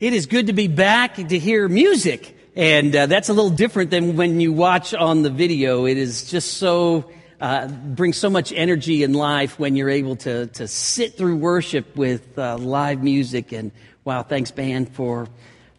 It 0.00 0.12
is 0.12 0.26
good 0.26 0.46
to 0.46 0.52
be 0.52 0.68
back 0.68 1.16
to 1.16 1.38
hear 1.40 1.68
music. 1.68 2.38
And 2.54 2.94
uh, 2.94 3.06
that's 3.06 3.30
a 3.30 3.32
little 3.32 3.50
different 3.50 3.90
than 3.90 4.14
when 4.16 4.38
you 4.38 4.52
watch 4.52 4.94
on 4.94 5.22
the 5.22 5.30
video. 5.30 5.86
It 5.86 5.96
is 5.96 6.30
just 6.30 6.54
so, 6.54 7.10
uh, 7.40 7.66
brings 7.66 8.16
so 8.16 8.30
much 8.30 8.52
energy 8.52 9.02
in 9.02 9.12
life 9.12 9.58
when 9.58 9.74
you're 9.74 9.90
able 9.90 10.14
to, 10.14 10.46
to 10.46 10.68
sit 10.68 11.16
through 11.16 11.38
worship 11.38 11.96
with 11.96 12.38
uh, 12.38 12.58
live 12.58 13.02
music. 13.02 13.50
And 13.50 13.72
wow, 14.04 14.22
thanks, 14.22 14.52
band, 14.52 14.94
for, 14.94 15.26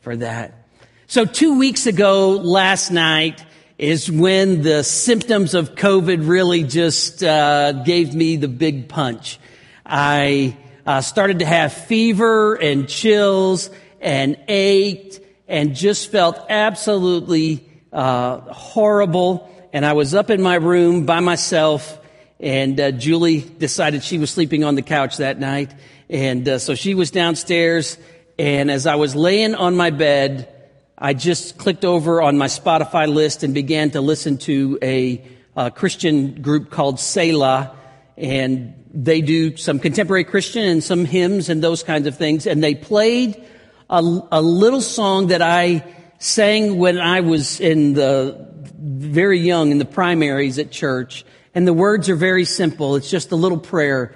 for 0.02 0.18
that. 0.18 0.68
So 1.08 1.24
two 1.24 1.58
weeks 1.58 1.86
ago, 1.86 2.32
last 2.32 2.92
night, 2.92 3.46
is 3.78 4.12
when 4.12 4.64
the 4.64 4.84
symptoms 4.84 5.54
of 5.54 5.76
COVID 5.76 6.28
really 6.28 6.66
just 6.66 7.24
uh, 7.24 7.72
gave 7.72 8.14
me 8.14 8.36
the 8.36 8.50
big 8.50 8.90
punch. 8.90 9.40
I 9.86 10.58
uh, 10.86 11.00
started 11.00 11.40
to 11.40 11.46
have 11.46 11.72
fever 11.72 12.56
and 12.56 12.90
chills 12.90 13.70
and 14.02 14.38
ached 14.48 15.20
and 15.48 15.76
just 15.76 16.12
felt 16.12 16.40
absolutely 16.50 17.68
uh, 17.92 18.40
horrible. 18.40 19.50
And 19.74 19.86
I 19.86 19.94
was 19.94 20.14
up 20.14 20.30
in 20.30 20.42
my 20.42 20.56
room 20.56 21.06
by 21.06 21.20
myself, 21.20 22.00
and 22.40 22.80
uh, 22.80 22.92
Julie 22.92 23.42
decided 23.42 24.04
she 24.04 24.18
was 24.18 24.30
sleeping 24.30 24.64
on 24.64 24.76
the 24.76 24.82
couch 24.82 25.18
that 25.18 25.40
night. 25.40 25.74
And 26.10 26.48
uh, 26.48 26.60
so 26.60 26.76
she 26.76 26.96
was 26.96 27.12
downstairs, 27.12 27.98
and 28.38 28.72
as 28.72 28.88
I 28.88 28.96
was 28.96 29.16
laying 29.16 29.54
on 29.56 29.76
my 29.76 29.90
bed, 29.90 30.54
I 30.98 31.14
just 31.14 31.58
clicked 31.58 31.86
over 31.86 32.22
on 32.22 32.38
my 32.38 32.48
Spotify 32.48 33.08
list 33.08 33.44
and 33.44 33.54
began 33.54 33.92
to 33.92 34.02
listen 34.02 34.38
to 34.40 34.80
a, 34.82 35.24
a 35.56 35.72
Christian 35.72 36.42
group 36.42 36.70
called 36.70 37.00
Selah, 37.00 37.76
and 38.18 38.74
they 38.94 39.22
do 39.22 39.56
some 39.56 39.80
contemporary 39.80 40.24
Christian 40.24 40.64
and 40.64 40.84
some 40.84 41.06
hymns 41.06 41.50
and 41.50 41.64
those 41.64 41.84
kinds 41.84 42.08
of 42.08 42.18
things. 42.18 42.48
And 42.48 42.64
they 42.64 42.76
played 42.76 43.42
a, 43.90 44.02
a 44.32 44.42
little 44.42 44.82
song 44.82 45.28
that 45.28 45.42
I 45.42 45.84
sang 46.20 46.78
when 46.78 47.00
I 47.00 47.22
was 47.22 47.60
in 47.60 47.94
the 47.94 48.48
very 48.78 49.40
young 49.40 49.72
in 49.72 49.78
the 49.78 49.86
primaries 49.86 50.60
at 50.60 50.72
church. 50.72 51.26
And 51.56 51.68
the 51.68 51.74
words 51.74 52.10
are 52.10 52.16
very 52.16 52.46
simple. 52.46 52.96
It's 52.96 53.10
just 53.10 53.32
a 53.32 53.36
little 53.36 53.58
prayer. 53.58 54.16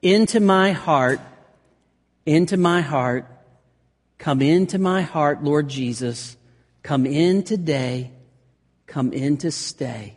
Into 0.00 0.40
my 0.40 0.72
heart, 0.72 1.20
into 2.26 2.56
my 2.56 2.80
heart, 2.80 3.26
come 4.18 4.42
into 4.42 4.78
my 4.78 5.02
heart, 5.02 5.44
Lord 5.44 5.68
Jesus. 5.68 6.36
Come 6.82 7.06
in 7.06 7.44
today. 7.44 8.10
Come 8.86 9.12
in 9.12 9.36
to 9.38 9.50
stay. 9.50 10.16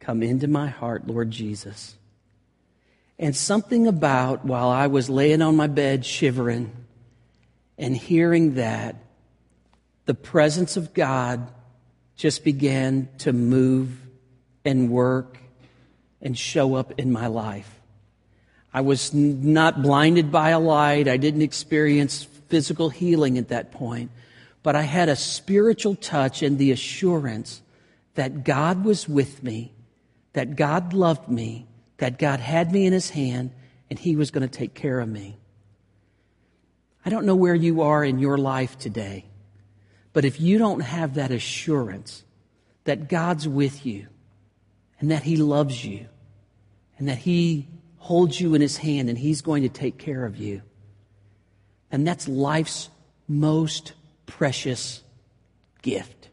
Come 0.00 0.22
into 0.22 0.48
my 0.48 0.68
heart, 0.68 1.06
Lord 1.06 1.30
Jesus. 1.30 1.96
And 3.18 3.36
something 3.36 3.86
about 3.86 4.44
while 4.44 4.68
I 4.68 4.88
was 4.88 5.08
laying 5.08 5.42
on 5.42 5.54
my 5.54 5.68
bed 5.68 6.04
shivering, 6.04 6.72
and 7.78 7.96
hearing 7.96 8.54
that, 8.54 8.96
the 10.04 10.14
presence 10.14 10.76
of 10.76 10.94
God 10.94 11.48
just 12.16 12.44
began 12.44 13.08
to 13.18 13.32
move 13.32 13.98
and 14.64 14.90
work 14.90 15.38
and 16.20 16.36
show 16.36 16.74
up 16.74 16.98
in 16.98 17.10
my 17.10 17.26
life. 17.26 17.80
I 18.74 18.80
was 18.80 19.12
not 19.12 19.82
blinded 19.82 20.32
by 20.32 20.50
a 20.50 20.60
light. 20.60 21.08
I 21.08 21.16
didn't 21.16 21.42
experience 21.42 22.24
physical 22.48 22.88
healing 22.88 23.38
at 23.38 23.48
that 23.48 23.72
point, 23.72 24.10
but 24.62 24.76
I 24.76 24.82
had 24.82 25.08
a 25.08 25.16
spiritual 25.16 25.94
touch 25.94 26.42
and 26.42 26.58
the 26.58 26.70
assurance 26.70 27.62
that 28.14 28.44
God 28.44 28.84
was 28.84 29.08
with 29.08 29.42
me, 29.42 29.72
that 30.32 30.56
God 30.56 30.92
loved 30.92 31.28
me, 31.28 31.66
that 31.98 32.18
God 32.18 32.40
had 32.40 32.72
me 32.72 32.86
in 32.86 32.92
his 32.92 33.10
hand, 33.10 33.50
and 33.90 33.98
he 33.98 34.16
was 34.16 34.30
going 34.30 34.48
to 34.48 34.58
take 34.58 34.74
care 34.74 35.00
of 35.00 35.08
me. 35.08 35.38
I 37.04 37.10
don't 37.10 37.26
know 37.26 37.34
where 37.34 37.54
you 37.54 37.82
are 37.82 38.04
in 38.04 38.18
your 38.18 38.38
life 38.38 38.78
today, 38.78 39.26
but 40.12 40.24
if 40.24 40.40
you 40.40 40.58
don't 40.58 40.80
have 40.80 41.14
that 41.14 41.30
assurance 41.30 42.22
that 42.84 43.08
God's 43.08 43.48
with 43.48 43.84
you 43.86 44.06
and 45.00 45.10
that 45.10 45.22
He 45.22 45.36
loves 45.36 45.84
you 45.84 46.06
and 46.98 47.08
that 47.08 47.18
He 47.18 47.66
holds 47.98 48.40
you 48.40 48.54
in 48.54 48.60
His 48.60 48.76
hand 48.76 49.08
and 49.08 49.18
He's 49.18 49.42
going 49.42 49.62
to 49.62 49.68
take 49.68 49.98
care 49.98 50.24
of 50.24 50.36
you, 50.36 50.62
and 51.90 52.06
that's 52.06 52.28
life's 52.28 52.88
most 53.28 53.92
precious 54.26 55.02
gift. 55.82 56.28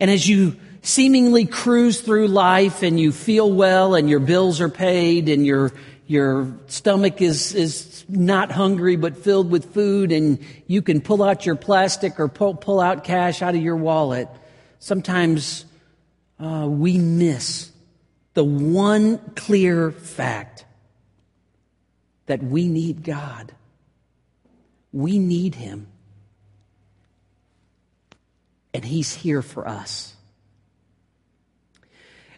And 0.00 0.10
as 0.10 0.28
you 0.28 0.56
seemingly 0.82 1.46
cruise 1.46 2.00
through 2.00 2.28
life 2.28 2.82
and 2.82 2.98
you 2.98 3.12
feel 3.12 3.50
well 3.50 3.94
and 3.94 4.08
your 4.08 4.20
bills 4.20 4.60
are 4.60 4.68
paid 4.68 5.28
and 5.28 5.44
your, 5.44 5.72
your 6.06 6.56
stomach 6.68 7.20
is, 7.20 7.54
is 7.54 8.04
not 8.08 8.52
hungry 8.52 8.96
but 8.96 9.16
filled 9.16 9.50
with 9.50 9.74
food 9.74 10.12
and 10.12 10.38
you 10.66 10.82
can 10.82 11.00
pull 11.00 11.22
out 11.22 11.46
your 11.46 11.56
plastic 11.56 12.20
or 12.20 12.28
pull, 12.28 12.54
pull 12.54 12.80
out 12.80 13.04
cash 13.04 13.42
out 13.42 13.54
of 13.54 13.60
your 13.60 13.76
wallet, 13.76 14.28
sometimes 14.78 15.64
uh, 16.38 16.66
we 16.68 16.98
miss 16.98 17.70
the 18.34 18.44
one 18.44 19.18
clear 19.34 19.90
fact 19.90 20.64
that 22.26 22.42
we 22.42 22.68
need 22.68 23.02
God. 23.02 23.52
We 24.92 25.18
need 25.18 25.54
Him. 25.54 25.86
And 28.74 28.84
He's 28.84 29.14
here 29.14 29.42
for 29.42 29.66
us. 29.66 30.15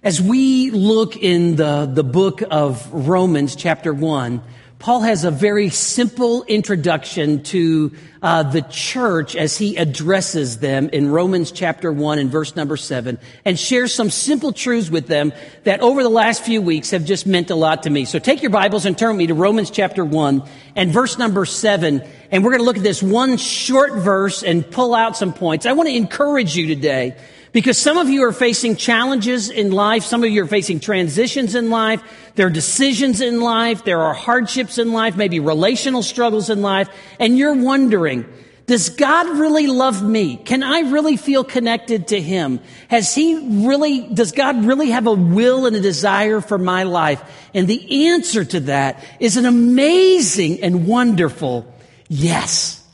As 0.02 0.22
we 0.22 0.70
look 0.70 1.16
in 1.16 1.56
the, 1.56 1.90
the 1.92 2.04
book 2.04 2.40
of 2.48 2.88
Romans, 2.92 3.56
chapter 3.56 3.92
1, 3.92 4.40
Paul 4.78 5.00
has 5.00 5.24
a 5.24 5.32
very 5.32 5.70
simple 5.70 6.44
introduction 6.44 7.42
to 7.44 7.90
uh, 8.22 8.44
the 8.44 8.62
church 8.62 9.34
as 9.34 9.58
he 9.58 9.76
addresses 9.76 10.58
them 10.58 10.88
in 10.90 11.10
Romans 11.10 11.50
chapter 11.50 11.90
1 11.90 12.20
and 12.20 12.30
verse 12.30 12.54
number 12.54 12.76
7 12.76 13.18
and 13.44 13.58
shares 13.58 13.92
some 13.92 14.08
simple 14.08 14.52
truths 14.52 14.88
with 14.88 15.08
them 15.08 15.32
that 15.64 15.80
over 15.80 16.04
the 16.04 16.08
last 16.08 16.44
few 16.44 16.62
weeks 16.62 16.92
have 16.92 17.04
just 17.04 17.26
meant 17.26 17.50
a 17.50 17.56
lot 17.56 17.82
to 17.82 17.90
me. 17.90 18.04
So 18.04 18.20
take 18.20 18.40
your 18.40 18.52
Bibles 18.52 18.86
and 18.86 18.96
turn 18.96 19.16
me 19.16 19.26
to 19.26 19.34
Romans 19.34 19.68
chapter 19.68 20.04
1 20.04 20.48
and 20.76 20.92
verse 20.92 21.18
number 21.18 21.44
7 21.44 22.02
and 22.30 22.44
we're 22.44 22.50
going 22.50 22.60
to 22.60 22.64
look 22.64 22.76
at 22.76 22.84
this 22.84 23.02
one 23.02 23.36
short 23.36 23.94
verse 23.94 24.44
and 24.44 24.68
pull 24.70 24.94
out 24.94 25.16
some 25.16 25.32
points. 25.32 25.66
I 25.66 25.72
want 25.72 25.88
to 25.88 25.96
encourage 25.96 26.54
you 26.54 26.68
today 26.68 27.16
because 27.52 27.78
some 27.78 27.98
of 27.98 28.08
you 28.08 28.24
are 28.24 28.32
facing 28.32 28.76
challenges 28.76 29.48
in 29.48 29.72
life. 29.72 30.04
Some 30.04 30.22
of 30.22 30.30
you 30.30 30.42
are 30.44 30.48
facing 30.48 30.80
transitions 30.80 31.54
in 31.54 31.70
life. 31.70 32.02
There 32.34 32.46
are 32.46 32.50
decisions 32.50 33.20
in 33.20 33.40
life. 33.40 33.84
There 33.84 34.00
are 34.00 34.14
hardships 34.14 34.78
in 34.78 34.92
life, 34.92 35.16
maybe 35.16 35.40
relational 35.40 36.02
struggles 36.02 36.50
in 36.50 36.62
life. 36.62 36.88
And 37.18 37.38
you're 37.38 37.54
wondering, 37.54 38.26
does 38.66 38.90
God 38.90 39.26
really 39.38 39.66
love 39.66 40.02
me? 40.02 40.36
Can 40.36 40.62
I 40.62 40.80
really 40.90 41.16
feel 41.16 41.42
connected 41.42 42.08
to 42.08 42.20
Him? 42.20 42.60
Has 42.88 43.14
He 43.14 43.64
really, 43.64 44.02
does 44.08 44.32
God 44.32 44.64
really 44.66 44.90
have 44.90 45.06
a 45.06 45.14
will 45.14 45.64
and 45.64 45.74
a 45.74 45.80
desire 45.80 46.42
for 46.42 46.58
my 46.58 46.82
life? 46.82 47.22
And 47.54 47.66
the 47.66 48.08
answer 48.08 48.44
to 48.44 48.60
that 48.60 49.02
is 49.20 49.38
an 49.38 49.46
amazing 49.46 50.62
and 50.62 50.86
wonderful 50.86 51.74
yes. 52.08 52.86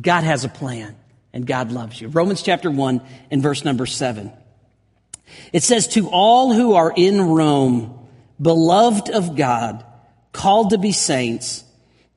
God 0.00 0.22
has 0.22 0.44
a 0.44 0.48
plan 0.48 0.94
and 1.32 1.46
God 1.46 1.72
loves 1.72 2.00
you. 2.00 2.08
Romans 2.08 2.42
chapter 2.42 2.70
1 2.70 3.00
and 3.30 3.42
verse 3.42 3.64
number 3.64 3.86
7. 3.86 4.32
It 5.52 5.62
says, 5.62 5.88
To 5.88 6.08
all 6.08 6.52
who 6.52 6.74
are 6.74 6.92
in 6.94 7.20
Rome, 7.20 8.08
beloved 8.40 9.10
of 9.10 9.36
God, 9.36 9.84
called 10.32 10.70
to 10.70 10.78
be 10.78 10.92
saints, 10.92 11.64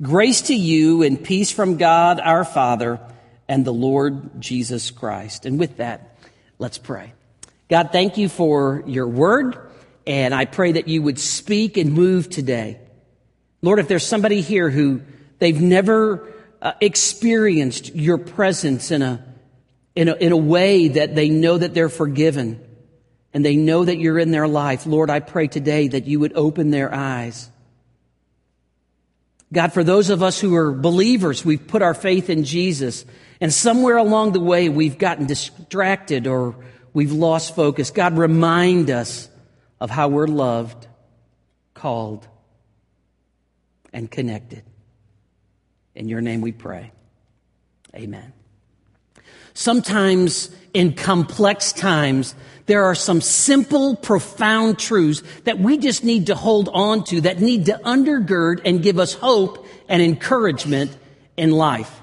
grace 0.02 0.44
to 0.44 0.56
you 0.56 1.04
and 1.04 1.24
peace 1.24 1.52
from 1.52 1.78
God 1.78 2.20
our 2.20 2.44
Father 2.44 3.00
and 3.48 3.64
the 3.64 3.74
Lord 3.74 4.42
Jesus 4.42 4.92
Christ. 4.92 5.46
And 5.46 5.60
with 5.60 5.78
that, 5.78 6.18
let's 6.60 6.78
pray. 6.78 7.14
God, 7.70 7.90
thank 7.92 8.18
you 8.18 8.30
for 8.30 8.84
your 8.86 9.08
word, 9.08 9.58
and 10.06 10.34
I 10.34 10.46
pray 10.46 10.74
that 10.74 10.88
you 10.88 11.02
would 11.02 11.20
speak 11.20 11.78
and 11.78 11.94
move 11.94 12.30
today. 12.30 12.80
Lord, 13.62 13.80
if 13.80 13.88
there's 13.88 14.06
somebody 14.06 14.42
here 14.42 14.70
who 14.70 15.02
they've 15.40 15.60
never 15.60 16.32
uh, 16.62 16.74
experienced 16.82 17.96
your 17.96 18.18
presence 18.18 18.92
in 18.92 19.02
a, 19.02 19.24
in 19.96 20.10
a, 20.10 20.14
in 20.16 20.32
a 20.32 20.38
way 20.38 20.88
that 20.90 21.16
they 21.16 21.30
know 21.30 21.58
that 21.58 21.74
they're 21.74 21.90
forgiven 21.90 22.60
and 23.34 23.44
they 23.44 23.56
know 23.56 23.84
that 23.84 23.98
you're 23.98 24.18
in 24.18 24.32
their 24.32 24.48
life. 24.48 24.86
Lord, 24.86 25.10
I 25.10 25.20
pray 25.20 25.48
today 25.48 25.90
that 25.90 26.08
you 26.08 26.22
would 26.22 26.34
open 26.36 26.72
their 26.72 26.94
eyes. 26.94 27.50
God, 29.52 29.74
for 29.74 29.84
those 29.84 30.10
of 30.10 30.24
us 30.24 30.40
who 30.40 30.56
are 30.56 30.72
believers, 30.72 31.46
we've 31.46 31.68
put 31.68 31.82
our 31.82 31.94
faith 31.94 32.30
in 32.30 32.44
Jesus, 32.44 33.06
and 33.40 33.54
somewhere 33.54 33.98
along 33.98 34.32
the 34.32 34.40
way 34.40 34.70
we've 34.70 34.98
gotten 34.98 35.28
distracted 35.28 36.28
or 36.28 36.56
we've 36.94 37.12
lost 37.12 37.56
focus. 37.56 37.92
God, 37.92 38.18
remind 38.18 38.90
us 38.90 39.30
of 39.80 39.90
how 39.90 40.08
we're 40.08 40.28
loved, 40.28 40.88
called, 41.74 42.28
and 43.94 44.10
connected. 44.10 44.64
In 45.96 46.10
your 46.10 46.22
name 46.22 46.42
we 46.42 46.52
pray. 46.52 46.92
Amen. 47.96 48.34
Sometimes 49.54 50.54
in 50.74 50.94
complex 50.94 51.72
times, 51.72 52.36
there 52.66 52.84
are 52.84 52.96
some 52.96 53.22
simple, 53.22 53.96
profound 53.96 54.78
truths 54.78 55.24
that 55.46 55.60
we 55.60 55.78
just 55.78 56.04
need 56.04 56.28
to 56.28 56.36
hold 56.36 56.70
on 56.74 57.06
to, 57.06 57.22
that 57.22 57.40
need 57.40 57.68
to 57.68 57.80
undergird 57.86 58.62
and 58.66 58.84
give 58.84 59.00
us 59.00 59.14
hope 59.14 59.66
and 59.88 60.02
encouragement 60.02 60.96
in 61.38 61.52
life. 61.52 62.02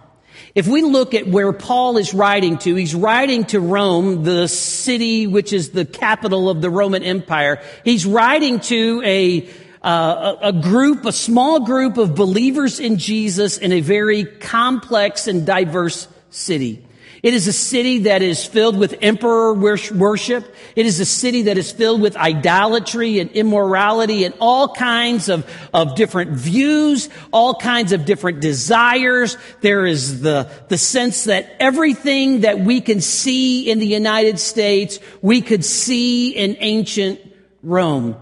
If 0.54 0.66
we 0.66 0.82
look 0.82 1.14
at 1.14 1.26
where 1.26 1.52
Paul 1.52 1.96
is 1.96 2.12
writing 2.12 2.58
to, 2.58 2.74
he's 2.74 2.94
writing 2.94 3.44
to 3.46 3.60
Rome, 3.60 4.22
the 4.22 4.48
city 4.48 5.26
which 5.26 5.52
is 5.52 5.70
the 5.70 5.84
capital 5.84 6.50
of 6.50 6.60
the 6.60 6.68
Roman 6.70 7.02
Empire. 7.02 7.62
He's 7.84 8.04
writing 8.04 8.60
to 8.60 9.02
a, 9.04 9.48
uh, 9.82 10.36
a 10.40 10.52
group, 10.52 11.04
a 11.04 11.12
small 11.12 11.60
group 11.60 11.98
of 11.98 12.14
believers 12.14 12.78
in 12.78 12.98
Jesus 12.98 13.58
in 13.58 13.72
a 13.72 13.80
very 13.80 14.24
complex 14.24 15.26
and 15.26 15.44
diverse 15.44 16.08
city. 16.30 16.84
It 17.22 17.34
is 17.34 17.46
a 17.46 17.52
city 17.52 17.98
that 18.00 18.20
is 18.20 18.44
filled 18.44 18.76
with 18.76 18.98
emperor 19.00 19.54
worship. 19.54 20.54
It 20.74 20.86
is 20.86 20.98
a 20.98 21.04
city 21.04 21.42
that 21.42 21.56
is 21.56 21.70
filled 21.70 22.00
with 22.00 22.16
idolatry 22.16 23.20
and 23.20 23.30
immorality 23.30 24.24
and 24.24 24.34
all 24.40 24.74
kinds 24.74 25.28
of, 25.28 25.48
of 25.72 25.94
different 25.94 26.32
views, 26.32 27.08
all 27.32 27.54
kinds 27.54 27.92
of 27.92 28.04
different 28.06 28.40
desires. 28.40 29.36
There 29.60 29.86
is 29.86 30.20
the, 30.20 30.50
the 30.66 30.78
sense 30.78 31.24
that 31.24 31.54
everything 31.60 32.40
that 32.40 32.58
we 32.58 32.80
can 32.80 33.00
see 33.00 33.70
in 33.70 33.78
the 33.78 33.86
United 33.86 34.40
States, 34.40 34.98
we 35.20 35.42
could 35.42 35.64
see 35.64 36.30
in 36.30 36.56
ancient 36.58 37.20
Rome. 37.62 38.16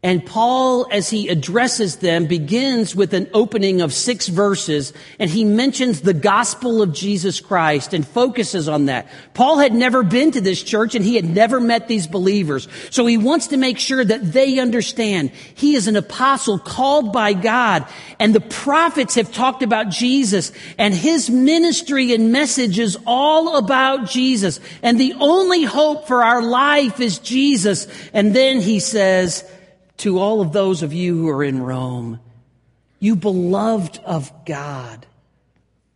And 0.00 0.24
Paul, 0.24 0.86
as 0.92 1.10
he 1.10 1.26
addresses 1.26 1.96
them, 1.96 2.26
begins 2.26 2.94
with 2.94 3.14
an 3.14 3.28
opening 3.34 3.80
of 3.80 3.92
six 3.92 4.28
verses, 4.28 4.92
and 5.18 5.28
he 5.28 5.42
mentions 5.42 6.02
the 6.02 6.14
gospel 6.14 6.82
of 6.82 6.92
Jesus 6.92 7.40
Christ 7.40 7.92
and 7.92 8.06
focuses 8.06 8.68
on 8.68 8.84
that. 8.84 9.08
Paul 9.34 9.58
had 9.58 9.74
never 9.74 10.04
been 10.04 10.30
to 10.30 10.40
this 10.40 10.62
church 10.62 10.94
and 10.94 11.04
he 11.04 11.16
had 11.16 11.24
never 11.24 11.58
met 11.58 11.88
these 11.88 12.06
believers. 12.06 12.68
So 12.90 13.06
he 13.06 13.16
wants 13.16 13.48
to 13.48 13.56
make 13.56 13.76
sure 13.76 14.04
that 14.04 14.32
they 14.32 14.60
understand 14.60 15.32
he 15.56 15.74
is 15.74 15.88
an 15.88 15.96
apostle 15.96 16.60
called 16.60 17.12
by 17.12 17.32
God, 17.32 17.84
and 18.20 18.32
the 18.32 18.40
prophets 18.40 19.16
have 19.16 19.32
talked 19.32 19.64
about 19.64 19.90
Jesus, 19.90 20.52
and 20.78 20.94
his 20.94 21.28
ministry 21.28 22.14
and 22.14 22.30
message 22.30 22.78
is 22.78 22.96
all 23.04 23.56
about 23.56 24.08
Jesus, 24.08 24.60
and 24.80 24.98
the 25.00 25.14
only 25.18 25.64
hope 25.64 26.06
for 26.06 26.22
our 26.22 26.40
life 26.40 27.00
is 27.00 27.18
Jesus. 27.18 27.88
And 28.12 28.32
then 28.32 28.60
he 28.60 28.78
says, 28.78 29.42
to 29.98 30.18
all 30.18 30.40
of 30.40 30.52
those 30.52 30.82
of 30.82 30.92
you 30.92 31.16
who 31.16 31.28
are 31.28 31.44
in 31.44 31.62
Rome, 31.62 32.20
you 33.00 33.16
beloved 33.16 34.00
of 34.04 34.32
God, 34.44 35.06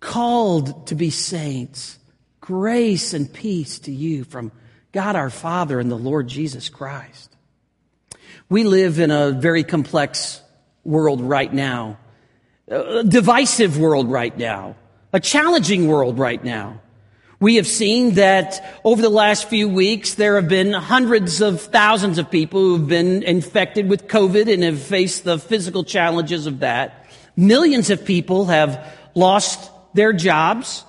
called 0.00 0.88
to 0.88 0.94
be 0.94 1.10
saints, 1.10 1.98
grace 2.40 3.14
and 3.14 3.32
peace 3.32 3.78
to 3.80 3.92
you 3.92 4.24
from 4.24 4.52
God 4.92 5.16
our 5.16 5.30
Father 5.30 5.80
and 5.80 5.90
the 5.90 5.96
Lord 5.96 6.28
Jesus 6.28 6.68
Christ. 6.68 7.34
We 8.48 8.64
live 8.64 8.98
in 8.98 9.10
a 9.10 9.30
very 9.30 9.64
complex 9.64 10.42
world 10.84 11.20
right 11.20 11.52
now, 11.52 11.98
a 12.68 13.04
divisive 13.04 13.78
world 13.78 14.10
right 14.10 14.36
now, 14.36 14.76
a 15.12 15.20
challenging 15.20 15.88
world 15.88 16.18
right 16.18 16.42
now. 16.42 16.80
We 17.42 17.56
have 17.56 17.66
seen 17.66 18.14
that 18.14 18.78
over 18.84 19.02
the 19.02 19.08
last 19.08 19.48
few 19.48 19.68
weeks, 19.68 20.14
there 20.14 20.36
have 20.36 20.46
been 20.46 20.72
hundreds 20.72 21.40
of 21.40 21.60
thousands 21.60 22.18
of 22.18 22.30
people 22.30 22.60
who 22.60 22.76
have 22.78 22.86
been 22.86 23.24
infected 23.24 23.88
with 23.88 24.06
COVID 24.06 24.48
and 24.48 24.62
have 24.62 24.80
faced 24.80 25.24
the 25.24 25.40
physical 25.40 25.82
challenges 25.82 26.46
of 26.46 26.60
that. 26.60 27.08
Millions 27.34 27.90
of 27.90 28.04
people 28.04 28.44
have 28.44 28.96
lost 29.16 29.72
their 29.92 30.12
jobs. 30.12 30.84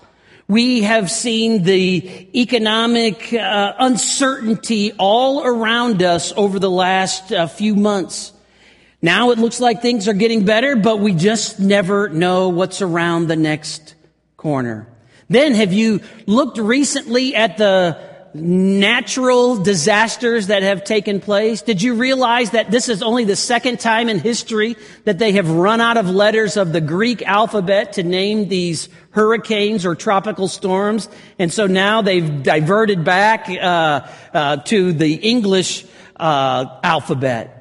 We 0.48 0.84
have 0.84 1.10
seen 1.10 1.64
the 1.64 2.30
economic 2.40 3.34
uh, 3.34 3.74
uncertainty 3.80 4.92
all 5.00 5.44
around 5.44 6.04
us 6.04 6.34
over 6.38 6.60
the 6.60 6.70
last 6.70 7.32
uh, 7.32 7.48
few 7.48 7.76
months. 7.76 8.32
Now 9.02 9.32
it 9.32 9.40
looks 9.40 9.60
like 9.60 9.82
things 9.82 10.08
are 10.08 10.14
getting 10.14 10.46
better, 10.46 10.76
but 10.76 11.00
we 11.00 11.16
just 11.16 11.60
never 11.60 12.10
know 12.10 12.50
what's 12.50 12.84
around 12.84 13.26
the 13.26 13.36
next 13.36 13.96
corner. 14.38 14.93
Then 15.30 15.54
have 15.56 15.74
you 15.74 16.02
looked 16.26 16.58
recently 16.58 17.36
at 17.36 17.58
the 17.58 17.98
natural 18.34 19.58
disasters 19.58 20.48
that 20.48 20.64
have 20.64 20.84
taken 20.84 21.20
place? 21.20 21.62
Did 21.62 21.82
you 21.82 21.94
realize 21.94 22.52
that 22.52 22.72
this 22.72 22.90
is 22.90 23.04
only 23.04 23.26
the 23.26 23.36
second 23.36 23.80
time 23.80 24.10
in 24.10 24.20
history 24.20 24.76
that 25.06 25.20
they 25.20 25.34
have 25.34 25.50
run 25.50 25.82
out 25.82 25.98
of 25.98 26.10
letters 26.10 26.58
of 26.58 26.74
the 26.74 26.82
Greek 26.82 27.22
alphabet 27.22 27.94
to 27.94 28.04
name 28.04 28.48
these 28.48 28.90
hurricanes 29.12 29.86
or 29.86 29.94
tropical 29.94 30.48
storms? 30.48 31.10
And 31.38 31.54
so 31.54 31.68
now 31.68 32.02
they've 32.02 32.44
diverted 32.44 33.04
back 33.04 33.48
uh, 33.50 34.08
uh, 34.34 34.58
to 34.58 34.94
the 34.94 35.14
English 35.14 35.86
uh, 36.16 36.80
alphabet. 36.84 37.60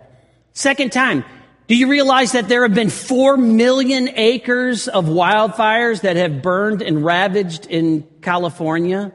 Second 0.55 0.93
time. 0.93 1.25
Do 1.69 1.77
you 1.77 1.89
realize 1.89 2.33
that 2.33 2.49
there 2.49 2.63
have 2.63 2.75
been 2.75 2.91
four 2.91 3.37
million 3.37 4.11
acres 4.17 4.89
of 4.89 5.07
wildfires 5.07 6.01
that 6.01 6.17
have 6.17 6.43
burned 6.43 6.83
and 6.83 7.05
ravaged 7.05 7.67
in 7.67 8.07
California? 8.21 9.13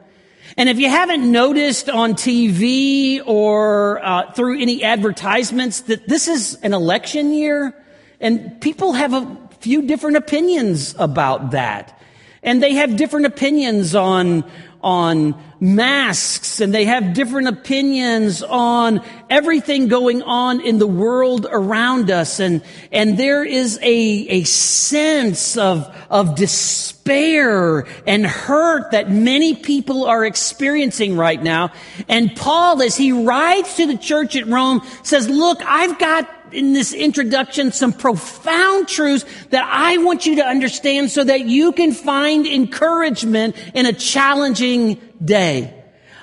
And 0.56 0.68
if 0.68 0.78
you 0.78 0.88
haven't 0.88 1.30
noticed 1.30 1.90
on 1.90 2.14
TV 2.14 3.20
or 3.26 4.04
uh, 4.04 4.32
through 4.32 4.60
any 4.60 4.82
advertisements 4.82 5.82
that 5.82 6.08
this 6.08 6.26
is 6.26 6.54
an 6.62 6.72
election 6.72 7.34
year, 7.34 7.74
and 8.18 8.58
people 8.62 8.94
have 8.94 9.12
a 9.12 9.48
few 9.60 9.82
different 9.82 10.16
opinions 10.16 10.94
about 10.98 11.50
that. 11.50 12.00
And 12.42 12.62
they 12.62 12.74
have 12.74 12.96
different 12.96 13.26
opinions 13.26 13.94
on, 13.94 14.50
on 14.82 15.40
masks 15.60 16.60
and 16.60 16.72
they 16.72 16.84
have 16.84 17.14
different 17.14 17.48
opinions 17.48 18.42
on 18.42 19.04
everything 19.28 19.88
going 19.88 20.22
on 20.22 20.60
in 20.60 20.78
the 20.78 20.86
world 20.86 21.46
around 21.50 22.10
us. 22.10 22.40
And, 22.40 22.62
and 22.92 23.18
there 23.18 23.44
is 23.44 23.78
a, 23.82 23.84
a 23.84 24.44
sense 24.44 25.56
of, 25.56 25.94
of 26.08 26.36
despair 26.36 27.86
and 28.06 28.26
hurt 28.26 28.92
that 28.92 29.10
many 29.10 29.54
people 29.54 30.04
are 30.04 30.24
experiencing 30.24 31.16
right 31.16 31.42
now. 31.42 31.72
And 32.08 32.34
Paul, 32.36 32.82
as 32.82 32.96
he 32.96 33.12
writes 33.12 33.76
to 33.76 33.86
the 33.86 33.96
church 33.96 34.36
at 34.36 34.46
Rome, 34.46 34.82
says, 35.02 35.28
look, 35.28 35.60
I've 35.64 35.98
got 35.98 36.28
in 36.52 36.72
this 36.72 36.94
introduction 36.94 37.72
some 37.72 37.92
profound 37.92 38.88
truths 38.88 39.24
that 39.50 39.64
I 39.64 39.98
want 39.98 40.26
you 40.26 40.36
to 40.36 40.44
understand 40.44 41.10
so 41.10 41.24
that 41.24 41.46
you 41.46 41.72
can 41.72 41.92
find 41.92 42.46
encouragement 42.46 43.56
in 43.74 43.86
a 43.86 43.92
challenging 43.92 45.00
day. 45.22 45.74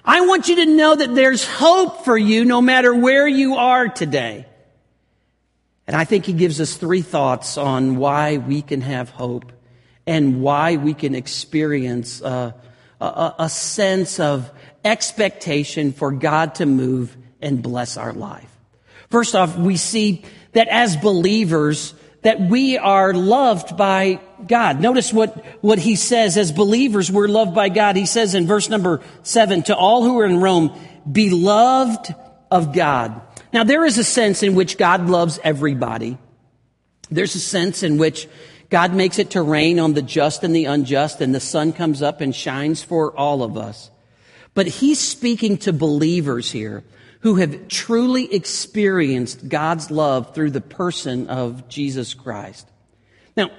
I 0.04 0.22
want 0.22 0.48
you 0.48 0.58
to 0.58 0.66
know 0.66 0.96
that 0.96 1.16
there's 1.16 1.46
hope 1.46 2.06
for 2.06 2.18
you 2.18 2.46
no 2.46 2.62
matter 2.62 2.94
where 2.94 3.28
you 3.28 3.56
are 3.56 3.88
today. 3.88 4.46
And 5.88 5.96
I 5.96 6.04
think 6.04 6.26
he 6.26 6.34
gives 6.34 6.62
us 6.62 6.76
three 6.76 7.02
thoughts 7.02 7.58
on 7.58 7.98
why 7.98 8.38
we 8.38 8.62
can 8.62 8.82
have 8.82 9.10
hope 9.10 9.52
and 10.08 10.42
why 10.42 10.76
we 10.76 10.94
can 10.94 11.16
experience 11.16 12.22
a, 12.22 12.56
a, 13.00 13.36
a 13.40 13.50
sense 13.50 14.20
of 14.20 14.52
expectation 14.84 15.92
for 15.92 16.12
God 16.12 16.56
to 16.56 16.66
move 16.66 17.16
and 17.42 17.62
bless 17.62 17.98
our 17.98 18.14
life. 18.14 18.50
First 19.10 19.36
off, 19.36 19.58
we 19.58 19.78
see 19.78 20.24
that 20.54 20.68
as 20.68 20.96
believers, 20.96 21.94
that 22.22 22.42
we 22.42 22.78
are 22.78 23.14
loved 23.14 23.78
by 23.78 24.20
God. 24.48 24.80
Notice 24.82 25.14
what, 25.14 25.44
what 25.62 25.80
he 25.80 25.96
says 25.96 26.38
as 26.38 26.52
believers, 26.52 27.12
we're 27.12 27.28
loved 27.28 27.56
by 27.56 27.70
God. 27.70 27.96
He 27.96 28.06
says 28.06 28.36
in 28.36 28.48
verse 28.48 28.70
number 28.70 29.02
seven, 29.24 29.64
to 29.64 29.76
all 29.76 30.04
who 30.04 30.20
are 30.20 30.26
in 30.26 30.40
Rome, 30.40 30.78
beloved 31.10 32.14
of 32.52 32.74
God. 32.74 33.22
Now 33.54 33.64
there 33.64 33.86
is 33.86 33.98
a 33.98 34.04
sense 34.04 34.44
in 34.44 34.56
which 34.56 34.78
God 34.78 35.10
loves 35.10 35.40
everybody. 35.44 36.18
There's 37.10 37.36
a 37.36 37.40
sense 37.40 37.84
in 37.84 37.98
which 37.98 38.28
God 38.70 38.94
makes 38.94 39.20
it 39.20 39.32
to 39.32 39.42
rain 39.42 39.80
on 39.80 39.94
the 39.94 40.02
just 40.02 40.44
and 40.44 40.56
the 40.56 40.66
unjust 40.66 41.22
and 41.22 41.34
the 41.34 41.40
sun 41.40 41.72
comes 41.72 42.02
up 42.02 42.22
and 42.22 42.36
shines 42.36 42.84
for 42.84 43.16
all 43.16 43.44
of 43.44 43.58
us. 43.58 43.92
But 44.54 44.68
he's 44.68 45.00
speaking 45.00 45.58
to 45.60 45.74
believers 45.74 46.52
here 46.52 46.84
who 47.20 47.36
have 47.36 47.68
truly 47.68 48.34
experienced 48.34 49.50
God's 49.50 49.90
love 49.92 50.34
through 50.36 50.52
the 50.52 50.62
person 50.62 51.28
of 51.28 51.68
Jesus 51.68 52.14
Christ. 52.14 52.70
Now, 53.36 53.50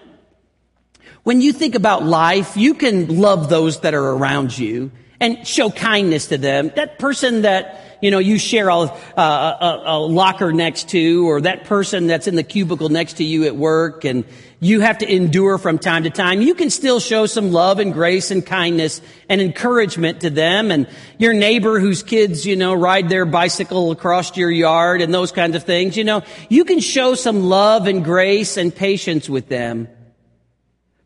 when 1.27 1.41
you 1.41 1.53
think 1.53 1.75
about 1.75 2.05
life, 2.05 2.57
you 2.57 2.73
can 2.73 3.21
love 3.21 3.49
those 3.49 3.81
that 3.81 3.95
are 3.95 4.11
around 4.11 4.57
you 4.57 4.93
and 5.19 5.45
show 5.45 5.71
kindness 5.71 6.29
to 6.29 6.39
them. 6.39 6.71
That 6.77 7.01
person 7.01 7.43
that, 7.43 7.99
you 8.01 8.13
know, 8.13 8.21
you 8.21 8.39
share 8.39 8.71
uh, 8.71 8.87
a, 9.17 9.21
a, 9.21 9.83
a, 9.87 9.99
locker 9.99 10.53
next 10.53 10.91
to, 10.91 11.29
or 11.29 11.41
that 11.41 11.65
person 11.65 12.07
that's 12.07 12.29
in 12.29 12.37
the 12.37 12.45
cubicle 12.45 12.91
next 12.91 13.15
to 13.15 13.25
you 13.25 13.43
at 13.43 13.57
work, 13.57 14.05
and 14.05 14.25
you 14.61 14.79
have 14.83 14.99
to 14.99 15.13
endure 15.13 15.59
from 15.59 15.81
time 15.81 16.05
to 16.05 16.11
time, 16.11 16.43
you 16.43 16.55
can 16.55 16.71
still 16.71 17.01
show 17.01 17.27
some 17.27 17.51
love 17.51 17.81
and 17.81 17.93
grace 17.93 18.31
and 18.31 18.47
kindness 18.47 19.01
and 19.29 19.41
encouragement 19.41 20.21
to 20.21 20.31
them. 20.31 20.71
And 20.71 20.87
your 21.19 21.33
neighbor 21.33 21.81
whose 21.81 22.05
kids, 22.05 22.47
you 22.47 22.55
know, 22.55 22.73
ride 22.73 23.09
their 23.09 23.27
bicycle 23.27 23.91
across 23.91 24.37
your 24.37 24.53
yard 24.53 25.03
and 25.03 25.13
those 25.13 25.33
kinds 25.33 25.57
of 25.57 25.65
things, 25.65 25.97
you 25.97 26.05
know, 26.05 26.23
you 26.49 26.65
can 26.65 26.79
show 26.79 27.17
some 27.17 27.43
love 27.49 27.89
and 27.89 28.05
grace 28.05 28.57
and 28.57 28.73
patience 28.73 29.29
with 29.29 29.49
them. 29.49 29.89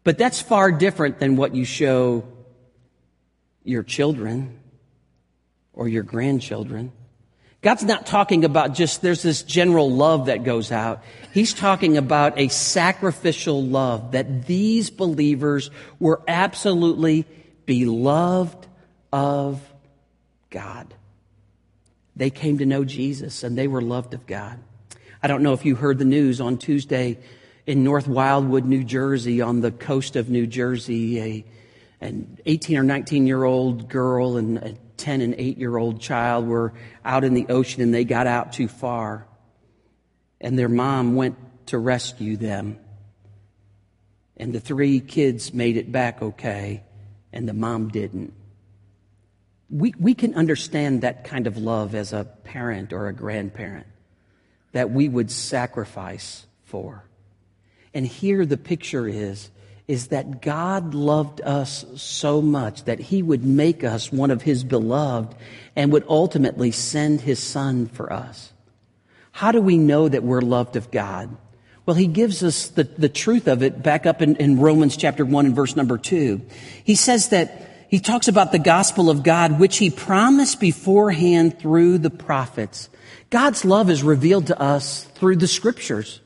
But 0.05 0.19
that's 0.19 0.41
far 0.41 0.73
different 0.73 1.19
than 1.19 1.37
what 1.37 1.55
you 1.55 1.65
show 1.65 2.25
your 3.65 3.83
children 3.83 4.59
or 5.73 5.89
your 5.89 6.03
grandchildren. 6.03 6.93
God's 7.63 7.85
not 7.85 8.07
talking 8.07 8.47
about 8.47 8.73
just 8.73 9.03
there's 9.03 9.23
this 9.23 9.43
general 9.43 9.91
love 9.91 10.27
that 10.27 10.45
goes 10.45 10.73
out. 10.73 11.03
He's 11.35 11.53
talking 11.53 11.99
about 11.99 12.39
a 12.39 12.49
sacrificial 12.49 13.63
love 13.63 14.13
that 14.13 14.47
these 14.47 14.89
believers 14.89 15.71
were 15.99 16.23
absolutely 16.27 17.27
beloved 17.67 18.67
of 19.13 19.61
God. 20.49 20.95
They 22.17 22.31
came 22.31 22.59
to 22.59 22.67
know 22.67 22.85
Jesus 22.85 23.43
and 23.43 23.59
they 23.59 23.69
were 23.69 23.83
loved 23.83 24.15
of 24.15 24.27
God. 24.27 24.59
I 25.23 25.27
don't 25.27 25.43
know 25.43 25.53
if 25.53 25.67
you 25.67 25.75
heard 25.75 25.99
the 25.99 26.07
news 26.07 26.41
on 26.41 26.57
Tuesday 26.57 27.19
in 27.71 27.85
North 27.85 28.09
Wildwood, 28.09 28.65
New 28.65 28.83
Jersey, 28.83 29.41
on 29.41 29.61
the 29.61 29.71
coast 29.71 30.17
of 30.17 30.29
New 30.29 30.45
Jersey, 30.45 31.21
a, 31.21 31.45
an 32.01 32.37
18 32.45 32.79
or 32.79 32.83
19 32.83 33.29
year 33.29 33.45
old 33.45 33.89
girl 33.89 34.37
and 34.37 34.59
a 34.59 34.75
10 34.97 35.21
and 35.21 35.37
8 35.39 35.57
year 35.57 35.77
old 35.77 36.01
child 36.01 36.49
were 36.49 36.73
out 37.05 37.23
in 37.23 37.33
the 37.33 37.47
ocean 37.49 37.81
and 37.81 37.95
they 37.95 38.03
got 38.03 38.27
out 38.27 38.53
too 38.53 38.67
far. 38.67 39.25
And 40.41 40.59
their 40.59 40.69
mom 40.69 41.15
went 41.15 41.37
to 41.67 41.79
rescue 41.79 42.37
them. 42.37 42.77
And 44.37 44.53
the 44.53 44.59
three 44.59 44.99
kids 44.99 45.55
made 45.55 45.77
it 45.77 45.93
back 45.93 46.23
okay, 46.23 46.83
and 47.33 47.49
the 47.49 47.55
mom 47.55 47.91
didn't. 47.91 48.33
We, 49.69 49.95
we 49.97 50.15
can 50.15 50.35
understand 50.35 51.03
that 51.03 51.23
kind 51.23 51.47
of 51.47 51.57
love 51.57 51.95
as 51.95 52.13
a 52.13 52.25
parent 52.25 52.93
or 52.93 53.07
a 53.07 53.13
grandparent 53.13 53.87
that 54.73 54.91
we 54.91 55.09
would 55.09 55.31
sacrifice 55.31 56.47
for. 56.65 57.05
And 57.95 58.07
here 58.07 58.47
the 58.47 58.57
picture 58.57 59.09
is 59.09 59.51
is 59.91 60.07
that 60.09 60.41
God 60.41 60.95
loved 60.95 61.41
us 61.41 61.85
so 61.97 62.41
much 62.41 62.85
that 62.85 63.01
he 63.01 63.25
would 63.25 63.45
make 63.45 63.83
us 63.83 64.13
one 64.13 64.31
of 64.31 64.43
his 64.43 64.63
beloved 64.63 65.35
and 65.75 65.91
would 65.91 66.05
ultimately 66.09 66.71
send 66.71 67.21
his 67.21 67.41
son 67.41 67.89
for 67.89 68.13
us. 68.13 68.53
How 69.33 69.51
do 69.51 69.61
we 69.61 69.79
know 69.79 70.09
that 70.09 70.23
we're 70.23 70.43
loved 70.43 70.77
of 70.77 70.93
God? 70.93 71.37
Well, 71.87 71.97
he 71.97 72.07
gives 72.07 72.45
us 72.45 72.69
the, 72.69 72.85
the 72.85 73.09
truth 73.09 73.49
of 73.49 73.65
it 73.65 73.83
back 73.83 74.07
up 74.07 74.23
in, 74.23 74.37
in 74.37 74.61
Romans 74.61 74.97
chapter 74.97 75.25
1 75.25 75.47
and 75.47 75.57
verse 75.57 75.75
number 75.75 75.99
2. 75.99 76.41
He 76.85 76.95
says 76.95 77.31
that 77.31 77.87
he 77.89 77.99
talks 77.99 78.29
about 78.29 78.53
the 78.53 78.61
gospel 78.61 79.11
of 79.11 79.25
God, 79.25 79.59
which 79.59 79.79
he 79.79 79.91
promised 79.91 80.61
beforehand 80.61 81.59
through 81.59 81.99
the 81.99 82.11
prophets. 82.11 82.89
God's 83.31 83.65
love 83.65 83.91
is 83.91 84.05
revealed 84.05 84.47
to 84.47 84.61
us 84.61 85.03
through 85.17 85.37
the 85.37 85.49
scriptures. 85.49 86.21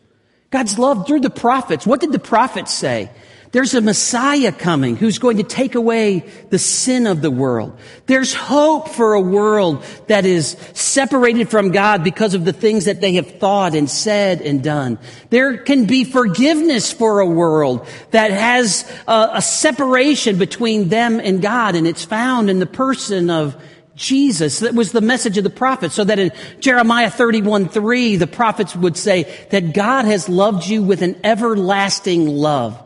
God's 0.55 0.79
love 0.79 1.05
through 1.05 1.19
the 1.19 1.31
prophets. 1.31 1.85
What 1.85 1.99
did 1.99 2.13
the 2.13 2.21
prophets 2.21 2.73
say? 2.73 3.11
There's 3.51 3.75
a 3.75 3.81
Messiah 3.81 4.53
coming 4.53 4.95
who's 4.95 5.19
going 5.19 5.39
to 5.39 5.43
take 5.43 5.75
away 5.75 6.21
the 6.51 6.61
sin 6.61 7.09
of 7.09 7.23
the 7.23 7.31
world. 7.31 7.77
There's 8.07 8.33
hope 8.33 8.91
for 8.91 9.15
a 9.15 9.21
world 9.21 9.83
that 10.07 10.25
is 10.25 10.57
separated 10.73 11.49
from 11.49 11.73
God 11.73 12.05
because 12.05 12.35
of 12.35 12.45
the 12.45 12.53
things 12.53 12.85
that 12.85 13.01
they 13.01 13.15
have 13.15 13.41
thought 13.41 13.75
and 13.75 13.91
said 13.91 14.43
and 14.43 14.63
done. 14.63 15.01
There 15.31 15.59
can 15.59 15.87
be 15.87 16.05
forgiveness 16.05 16.93
for 16.93 17.19
a 17.19 17.27
world 17.27 17.89
that 18.13 18.31
has 18.31 18.89
a, 19.09 19.31
a 19.33 19.43
separation 19.43 20.39
between 20.39 20.89
them 20.89 21.19
and 21.19 21.43
God, 21.43 21.75
and 21.75 21.85
it's 21.85 22.05
found 22.05 22.49
in 22.49 22.61
the 22.61 22.67
person 22.67 23.29
of 23.29 23.61
Jesus. 23.97 24.61
That 24.61 24.75
was 24.75 24.93
the 24.93 25.01
message 25.01 25.39
of 25.39 25.45
the 25.45 25.51
prophets. 25.51 25.95
So 25.95 26.05
that 26.05 26.19
in 26.19 26.33
Jeremiah 26.61 27.11
31, 27.11 27.69
3, 27.69 28.17
the 28.17 28.27
prophets 28.27 28.75
would 28.75 28.97
say 28.97 29.25
that 29.51 29.73
God 29.73 30.05
has 30.05 30.29
loved 30.29 30.67
you 30.67 30.83
with 30.83 31.03
an 31.03 31.17
everlasting 31.25 32.29
love. 32.29 32.81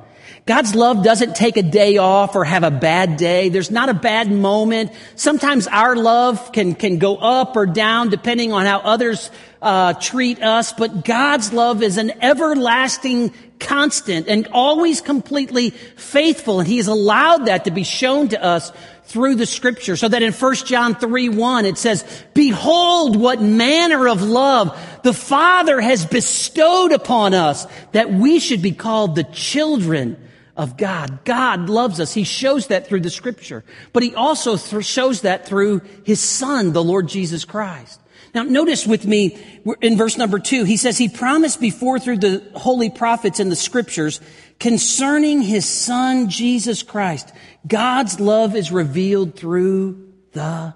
God's 0.48 0.74
love 0.74 1.04
doesn't 1.04 1.36
take 1.36 1.58
a 1.58 1.62
day 1.62 1.98
off 1.98 2.34
or 2.34 2.42
have 2.42 2.62
a 2.62 2.70
bad 2.70 3.18
day. 3.18 3.50
There's 3.50 3.70
not 3.70 3.90
a 3.90 3.94
bad 3.94 4.32
moment. 4.32 4.92
Sometimes 5.14 5.66
our 5.66 5.94
love 5.94 6.52
can, 6.52 6.74
can 6.74 6.96
go 6.96 7.16
up 7.18 7.54
or 7.54 7.66
down 7.66 8.08
depending 8.08 8.54
on 8.54 8.64
how 8.64 8.78
others 8.78 9.30
uh, 9.60 9.92
treat 9.92 10.42
us, 10.42 10.72
but 10.72 11.04
God's 11.04 11.52
love 11.52 11.82
is 11.82 11.98
an 11.98 12.12
everlasting 12.22 13.34
constant 13.60 14.26
and 14.26 14.48
always 14.52 15.02
completely 15.02 15.70
faithful. 15.70 16.60
And 16.60 16.68
He 16.68 16.78
has 16.78 16.86
allowed 16.86 17.44
that 17.46 17.64
to 17.66 17.70
be 17.70 17.84
shown 17.84 18.28
to 18.28 18.42
us 18.42 18.72
through 19.08 19.36
the 19.36 19.46
scripture. 19.46 19.96
So 19.96 20.06
that 20.08 20.22
in 20.22 20.32
1 20.32 20.54
John 20.56 20.94
3, 20.94 21.30
1, 21.30 21.64
it 21.64 21.78
says, 21.78 22.04
Behold 22.34 23.16
what 23.16 23.40
manner 23.40 24.06
of 24.06 24.22
love 24.22 24.78
the 25.02 25.14
Father 25.14 25.80
has 25.80 26.04
bestowed 26.04 26.92
upon 26.92 27.32
us 27.32 27.66
that 27.92 28.12
we 28.12 28.38
should 28.38 28.60
be 28.60 28.72
called 28.72 29.14
the 29.14 29.24
children 29.24 30.16
of 30.56 30.76
God. 30.76 31.24
God 31.24 31.70
loves 31.70 32.00
us. 32.00 32.12
He 32.12 32.24
shows 32.24 32.66
that 32.66 32.86
through 32.86 33.00
the 33.00 33.10
scripture, 33.10 33.64
but 33.94 34.02
he 34.02 34.14
also 34.14 34.56
th- 34.56 34.84
shows 34.84 35.22
that 35.22 35.46
through 35.46 35.80
his 36.04 36.20
son, 36.20 36.72
the 36.72 36.84
Lord 36.84 37.08
Jesus 37.08 37.44
Christ. 37.44 38.00
Now 38.38 38.44
notice 38.44 38.86
with 38.86 39.04
me 39.04 39.36
in 39.80 39.96
verse 39.96 40.16
number 40.16 40.38
two, 40.38 40.62
he 40.62 40.76
says 40.76 40.96
he 40.96 41.08
promised 41.08 41.60
before 41.60 41.98
through 41.98 42.18
the 42.18 42.48
holy 42.54 42.88
prophets 42.88 43.40
and 43.40 43.50
the 43.50 43.56
scriptures 43.56 44.20
concerning 44.60 45.42
his 45.42 45.68
son, 45.68 46.28
Jesus 46.28 46.84
Christ. 46.84 47.32
God's 47.66 48.20
love 48.20 48.54
is 48.54 48.70
revealed 48.70 49.34
through 49.34 50.12
the 50.34 50.72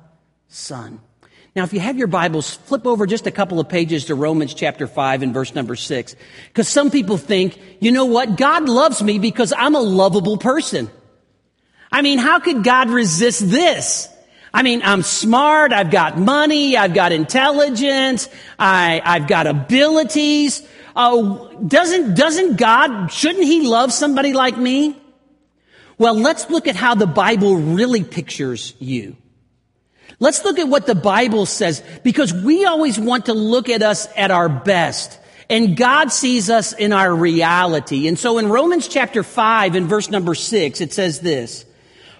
son. 0.48 1.00
Now, 1.54 1.62
if 1.62 1.72
you 1.72 1.78
have 1.78 1.98
your 1.98 2.08
Bibles, 2.08 2.52
flip 2.52 2.84
over 2.84 3.06
just 3.06 3.28
a 3.28 3.30
couple 3.30 3.60
of 3.60 3.68
pages 3.68 4.06
to 4.06 4.16
Romans 4.16 4.54
chapter 4.54 4.88
5 4.88 5.22
and 5.22 5.32
verse 5.32 5.54
number 5.54 5.76
6. 5.76 6.16
Because 6.48 6.66
some 6.66 6.90
people 6.90 7.16
think, 7.16 7.60
you 7.78 7.92
know 7.92 8.06
what? 8.06 8.36
God 8.36 8.68
loves 8.68 9.00
me 9.00 9.20
because 9.20 9.52
I'm 9.56 9.76
a 9.76 9.80
lovable 9.80 10.36
person. 10.36 10.90
I 11.92 12.02
mean, 12.02 12.18
how 12.18 12.40
could 12.40 12.64
God 12.64 12.90
resist 12.90 13.48
this? 13.48 14.11
I 14.54 14.62
mean, 14.62 14.82
I'm 14.84 15.02
smart, 15.02 15.72
I've 15.72 15.90
got 15.90 16.18
money, 16.18 16.76
I've 16.76 16.92
got 16.92 17.12
intelligence, 17.12 18.28
I, 18.58 19.00
I've 19.04 19.26
got 19.26 19.46
abilities. 19.46 20.66
Uh, 20.94 21.48
doesn't, 21.66 22.14
doesn't 22.14 22.56
God, 22.56 23.08
shouldn't 23.08 23.44
He 23.44 23.66
love 23.66 23.92
somebody 23.92 24.34
like 24.34 24.58
me? 24.58 24.96
Well, 25.96 26.14
let's 26.14 26.50
look 26.50 26.66
at 26.66 26.76
how 26.76 26.94
the 26.94 27.06
Bible 27.06 27.56
really 27.56 28.04
pictures 28.04 28.74
you. 28.78 29.16
Let's 30.18 30.44
look 30.44 30.58
at 30.58 30.68
what 30.68 30.86
the 30.86 30.94
Bible 30.94 31.46
says 31.46 31.82
because 32.02 32.32
we 32.32 32.64
always 32.64 32.98
want 32.98 33.26
to 33.26 33.34
look 33.34 33.68
at 33.68 33.82
us 33.82 34.06
at 34.16 34.30
our 34.30 34.48
best. 34.48 35.18
And 35.48 35.76
God 35.76 36.12
sees 36.12 36.48
us 36.48 36.72
in 36.72 36.92
our 36.92 37.14
reality. 37.14 38.06
And 38.06 38.18
so 38.18 38.38
in 38.38 38.48
Romans 38.48 38.88
chapter 38.88 39.22
5 39.22 39.74
and 39.74 39.86
verse 39.86 40.10
number 40.10 40.34
6, 40.34 40.80
it 40.80 40.92
says 40.92 41.20
this, 41.20 41.64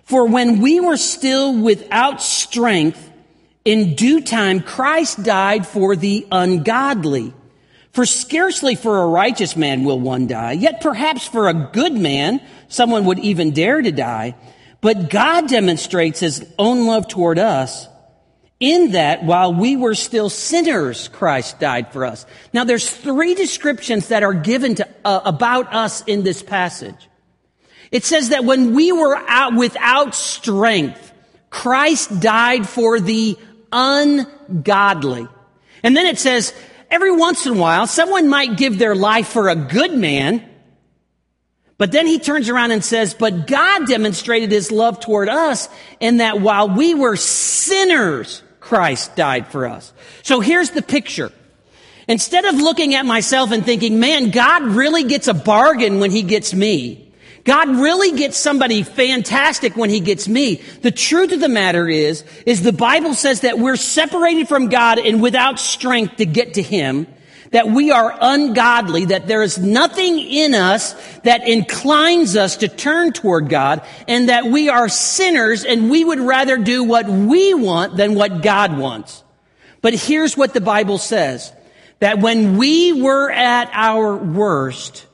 For 0.05 0.27
when 0.27 0.61
we 0.61 0.81
were 0.81 0.97
still 0.97 1.57
without 1.57 2.23
strength, 2.23 3.11
in 3.65 3.95
due 3.95 4.21
time 4.21 4.61
Christ 4.61 5.23
died 5.23 5.67
for 5.67 5.97
the 5.97 6.27
ungodly. 6.31 7.33
For 7.93 8.07
scarcely 8.07 8.75
for 8.75 9.03
a 9.03 9.07
righteous 9.07 9.55
man 9.55 9.85
will 9.85 10.01
one 10.01 10.27
die, 10.27 10.53
yet 10.53 10.81
perhaps 10.81 11.27
for 11.27 11.49
a 11.49 11.55
good 11.73 11.93
man 11.93 12.41
someone 12.69 13.05
would 13.05 13.19
even 13.19 13.51
dare 13.51 13.83
to 13.83 13.93
die. 13.93 14.35
But 14.81 15.11
God 15.11 15.49
demonstrates 15.49 16.19
his 16.19 16.45
own 16.59 16.87
love 16.87 17.07
toward 17.07 17.39
us 17.39 17.87
in 18.63 18.93
that 18.93 19.25
while 19.25 19.53
we 19.53 19.77
were 19.77 19.95
still 19.95 20.31
sinners, 20.31 21.09
Christ 21.09 21.59
died 21.59 21.93
for 21.93 22.05
us. 22.05 22.25
Now 22.53 22.65
there's 22.65 22.89
three 22.89 23.35
descriptions 23.35 24.09
that 24.09 24.23
are 24.23 24.33
given 24.33 24.77
to, 24.77 24.89
uh, 25.05 25.21
about 25.25 25.75
us 25.75 26.03
in 26.07 26.23
this 26.23 26.43
passage. 26.43 27.09
It 27.93 28.05
says 28.05 28.31
that 28.31 28.45
when 28.45 28.75
we 28.75 28.91
were 28.91 29.17
out 29.17 29.55
without 29.55 30.15
strength, 30.17 31.13
Christ 31.51 32.21
died 32.21 32.67
for 32.67 32.99
the 32.99 33.39
ungodly. 33.71 35.29
And 35.83 35.97
then 35.97 36.07
it 36.07 36.19
says, 36.19 36.55
every 36.91 37.15
once 37.15 37.47
in 37.47 37.57
a 37.57 37.61
while, 37.61 37.87
someone 37.87 38.29
might 38.29 38.57
give 38.57 38.79
their 38.79 38.95
life 38.95 39.29
for 39.29 39.49
a 39.51 39.55
good 39.55 39.93
man, 39.93 40.49
but 41.77 41.93
then 41.93 42.07
he 42.07 42.19
turns 42.19 42.49
around 42.49 42.71
and 42.71 42.85
says, 42.85 43.13
but 43.13 43.47
God 43.47 43.89
demonstrated 43.89 44.53
his 44.53 44.71
love 44.71 45.01
toward 45.01 45.29
us 45.29 45.69
in 46.01 46.19
that 46.19 46.41
while 46.41 46.69
we 46.69 46.95
were 46.95 47.17
sinners, 47.17 48.43
Christ 48.61 49.17
died 49.17 49.49
for 49.49 49.67
us. 49.67 49.93
So 50.23 50.41
here's 50.41 50.71
the 50.71 50.83
picture. 50.83 51.33
Instead 52.07 52.45
of 52.45 52.55
looking 52.55 52.95
at 52.95 53.05
myself 53.05 53.51
and 53.51 53.65
thinking, 53.65 53.99
man, 53.99 54.31
God 54.31 54.63
really 54.63 55.05
gets 55.05 55.29
a 55.29 55.35
bargain 55.35 55.99
when 55.99 56.11
he 56.11 56.23
gets 56.23 56.55
me. 56.55 57.12
God 57.45 57.69
really 57.69 58.17
gets 58.17 58.37
somebody 58.37 58.83
fantastic 58.83 59.77
when 59.77 59.91
he 59.91 60.01
gets 60.01 60.29
me. 60.29 60.63
The 60.83 60.93
truth 60.93 61.33
of 61.33 61.41
the 61.41 61.49
matter 61.49 61.89
is, 61.89 62.25
is 62.47 62.63
the 62.63 62.73
Bible 62.73 63.15
says 63.15 63.41
that 63.41 63.59
we're 63.59 63.77
separated 63.77 64.49
from 64.49 64.69
God 64.69 64.99
and 64.99 65.21
without 65.21 65.59
strength 65.59 66.17
to 66.17 66.27
get 66.27 66.55
to 66.55 66.63
him 66.63 67.07
that 67.53 67.69
we 67.69 67.91
are 67.91 68.17
ungodly, 68.21 69.07
that 69.07 69.29
there 69.29 69.43
is 69.43 69.59
nothing 69.59 70.19
in 70.19 70.55
us 70.55 70.95
that 71.21 71.47
inclines 71.47 72.35
us 72.35 72.57
to 72.57 72.69
turn 72.69 73.13
toward 73.13 73.49
God, 73.49 73.83
and 74.09 74.29
that 74.31 74.47
we 74.47 74.69
are 74.71 74.89
sinners 74.89 75.65
and 75.65 75.91
we 75.91 76.03
would 76.03 76.19
rather 76.19 76.57
do 76.57 76.83
what 76.83 77.07
we 77.07 77.55
want 77.55 77.97
than 77.97 78.15
what 78.15 78.43
God 78.43 78.77
wants. 78.77 79.23
But 79.83 79.95
here's 79.95 80.37
what 80.37 80.55
the 80.55 80.61
Bible 80.61 80.99
says. 80.99 81.53
That 81.99 82.19
when 82.19 82.57
we 82.57 83.01
were 83.01 83.31
at 83.31 83.71
our 83.73 84.17
worst, 84.17 85.07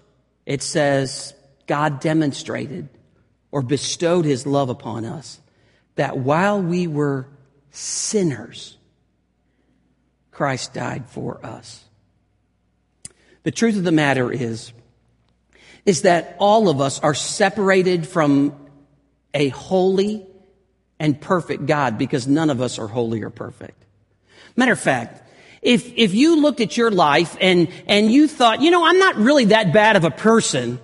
it 0.46 0.62
says 0.62 1.34
God 1.68 2.00
demonstrated 2.00 2.88
or 3.52 3.62
bestowed 3.62 4.24
his 4.24 4.44
love 4.44 4.68
upon 4.68 5.04
us. 5.04 5.38
That 5.94 6.18
while 6.18 6.60
we 6.60 6.88
were 6.88 7.28
sinners, 7.70 8.76
Christ 10.32 10.74
died 10.74 11.08
for 11.08 11.44
us. 11.44 11.84
The 13.44 13.50
truth 13.52 13.76
of 13.76 13.84
the 13.84 13.92
matter 13.92 14.32
is, 14.32 14.72
is 15.86 16.02
that 16.02 16.36
all 16.38 16.68
of 16.68 16.80
us 16.80 17.00
are 17.00 17.14
separated 17.14 18.06
from 18.06 18.54
a 19.32 19.48
holy 19.48 20.26
and 20.98 21.20
perfect 21.20 21.66
God 21.66 21.98
because 21.98 22.26
none 22.26 22.50
of 22.50 22.60
us 22.60 22.78
are 22.78 22.88
holy 22.88 23.22
or 23.22 23.30
perfect. 23.30 23.84
Matter 24.56 24.72
of 24.72 24.80
fact, 24.80 25.22
if, 25.62 25.92
if 25.96 26.14
you 26.14 26.40
looked 26.40 26.60
at 26.60 26.76
your 26.76 26.90
life 26.90 27.36
and, 27.40 27.68
and 27.86 28.10
you 28.10 28.28
thought, 28.28 28.60
you 28.60 28.70
know, 28.70 28.84
I'm 28.84 28.98
not 28.98 29.16
really 29.16 29.46
that 29.46 29.72
bad 29.72 29.96
of 29.96 30.04
a 30.04 30.10
person, 30.10 30.78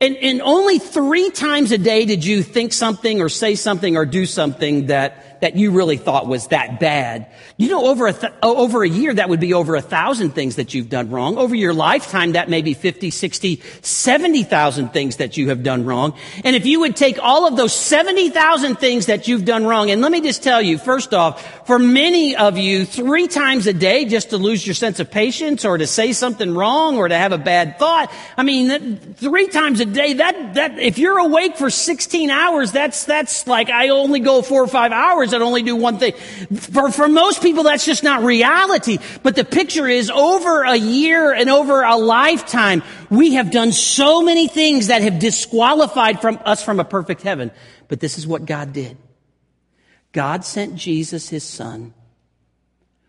and, 0.00 0.16
and 0.16 0.42
only 0.42 0.78
three 0.78 1.30
times 1.30 1.72
a 1.72 1.78
day 1.78 2.04
did 2.04 2.24
you 2.24 2.42
think 2.42 2.72
something 2.72 3.20
or 3.20 3.28
say 3.28 3.54
something 3.54 3.96
or 3.96 4.04
do 4.04 4.26
something 4.26 4.86
that, 4.86 5.33
that 5.44 5.56
you 5.56 5.72
really 5.72 5.98
thought 5.98 6.26
was 6.26 6.46
that 6.46 6.80
bad. 6.80 7.26
You 7.58 7.68
know, 7.68 7.88
over 7.88 8.06
a, 8.06 8.14
th- 8.14 8.32
over 8.42 8.82
a 8.82 8.88
year, 8.88 9.12
that 9.12 9.28
would 9.28 9.40
be 9.40 9.52
over 9.52 9.76
a 9.76 9.82
thousand 9.82 10.30
things 10.30 10.56
that 10.56 10.72
you've 10.72 10.88
done 10.88 11.10
wrong. 11.10 11.36
Over 11.36 11.54
your 11.54 11.74
lifetime, 11.74 12.32
that 12.32 12.48
may 12.48 12.62
be 12.62 12.72
50, 12.72 13.10
60, 13.10 13.62
70,000 13.82 14.88
things 14.88 15.16
that 15.16 15.36
you 15.36 15.50
have 15.50 15.62
done 15.62 15.84
wrong. 15.84 16.16
And 16.44 16.56
if 16.56 16.64
you 16.64 16.80
would 16.80 16.96
take 16.96 17.18
all 17.22 17.46
of 17.46 17.58
those 17.58 17.74
70,000 17.74 18.76
things 18.76 19.04
that 19.06 19.28
you've 19.28 19.44
done 19.44 19.66
wrong, 19.66 19.90
and 19.90 20.00
let 20.00 20.10
me 20.10 20.22
just 20.22 20.42
tell 20.42 20.62
you, 20.62 20.78
first 20.78 21.12
off, 21.12 21.66
for 21.66 21.78
many 21.78 22.36
of 22.36 22.56
you, 22.56 22.86
three 22.86 23.28
times 23.28 23.66
a 23.66 23.74
day 23.74 24.06
just 24.06 24.30
to 24.30 24.38
lose 24.38 24.66
your 24.66 24.72
sense 24.72 24.98
of 24.98 25.10
patience 25.10 25.66
or 25.66 25.76
to 25.76 25.86
say 25.86 26.14
something 26.14 26.54
wrong 26.54 26.96
or 26.96 27.06
to 27.06 27.16
have 27.16 27.32
a 27.32 27.38
bad 27.38 27.78
thought. 27.78 28.10
I 28.38 28.44
mean, 28.44 28.96
three 29.14 29.48
times 29.48 29.80
a 29.80 29.84
day, 29.84 30.14
that, 30.14 30.54
that, 30.54 30.78
if 30.78 30.96
you're 30.96 31.18
awake 31.18 31.58
for 31.58 31.68
16 31.68 32.30
hours, 32.30 32.72
that's, 32.72 33.04
that's 33.04 33.46
like 33.46 33.68
I 33.68 33.90
only 33.90 34.20
go 34.20 34.40
four 34.40 34.62
or 34.62 34.68
five 34.68 34.92
hours 34.92 35.33
that 35.34 35.42
only 35.42 35.62
do 35.62 35.76
one 35.76 35.98
thing. 35.98 36.14
For, 36.14 36.90
for 36.90 37.08
most 37.08 37.42
people, 37.42 37.64
that's 37.64 37.84
just 37.84 38.02
not 38.02 38.22
reality. 38.22 38.98
But 39.22 39.36
the 39.36 39.44
picture 39.44 39.86
is 39.86 40.10
over 40.10 40.62
a 40.62 40.76
year 40.76 41.32
and 41.32 41.50
over 41.50 41.82
a 41.82 41.96
lifetime, 41.96 42.82
we 43.10 43.34
have 43.34 43.50
done 43.50 43.72
so 43.72 44.22
many 44.22 44.48
things 44.48 44.86
that 44.86 45.02
have 45.02 45.18
disqualified 45.18 46.20
from 46.20 46.38
us 46.44 46.64
from 46.64 46.80
a 46.80 46.84
perfect 46.84 47.22
heaven. 47.22 47.50
But 47.88 48.00
this 48.00 48.16
is 48.16 48.26
what 48.26 48.46
God 48.46 48.72
did. 48.72 48.96
God 50.12 50.44
sent 50.44 50.76
Jesus, 50.76 51.28
his 51.28 51.42
son, 51.42 51.92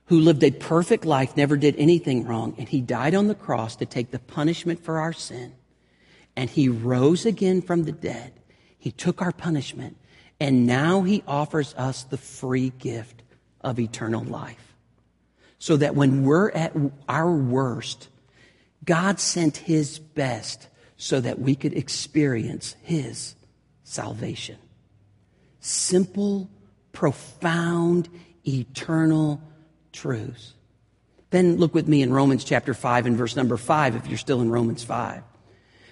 who 0.07 0.19
lived 0.19 0.43
a 0.43 0.51
perfect 0.51 1.05
life, 1.05 1.37
never 1.37 1.55
did 1.55 1.75
anything 1.77 2.25
wrong, 2.25 2.55
and 2.57 2.67
he 2.67 2.81
died 2.81 3.15
on 3.15 3.27
the 3.27 3.35
cross 3.35 3.75
to 3.77 3.85
take 3.85 4.11
the 4.11 4.19
punishment 4.19 4.83
for 4.83 4.99
our 4.99 5.13
sin. 5.13 5.53
And 6.35 6.49
he 6.49 6.67
rose 6.67 7.25
again 7.25 7.61
from 7.61 7.83
the 7.83 7.91
dead. 7.91 8.33
He 8.77 8.91
took 8.91 9.21
our 9.21 9.31
punishment 9.31 9.97
and 10.39 10.65
now 10.65 11.01
he 11.01 11.23
offers 11.27 11.73
us 11.75 12.03
the 12.03 12.17
free 12.17 12.71
gift 12.77 13.23
of 13.61 13.79
eternal 13.79 14.23
life. 14.23 14.75
So 15.57 15.77
that 15.77 15.95
when 15.95 16.23
we're 16.25 16.51
at 16.51 16.73
our 17.07 17.31
worst, 17.31 18.09
God 18.83 19.19
sent 19.19 19.57
his 19.57 19.97
best 19.99 20.67
so 20.97 21.19
that 21.21 21.39
we 21.39 21.55
could 21.55 21.73
experience 21.73 22.75
his 22.83 23.35
salvation. 23.83 24.57
Simple, 25.59 26.49
profound, 26.91 28.09
eternal 28.47 29.41
truths. 29.91 30.53
Then 31.31 31.57
look 31.57 31.73
with 31.73 31.87
me 31.87 32.01
in 32.01 32.13
Romans 32.13 32.43
chapter 32.43 32.73
5 32.73 33.07
and 33.07 33.17
verse 33.17 33.35
number 33.35 33.57
5 33.57 33.95
if 33.95 34.07
you're 34.07 34.17
still 34.17 34.41
in 34.41 34.51
Romans 34.51 34.83
5. 34.83 35.23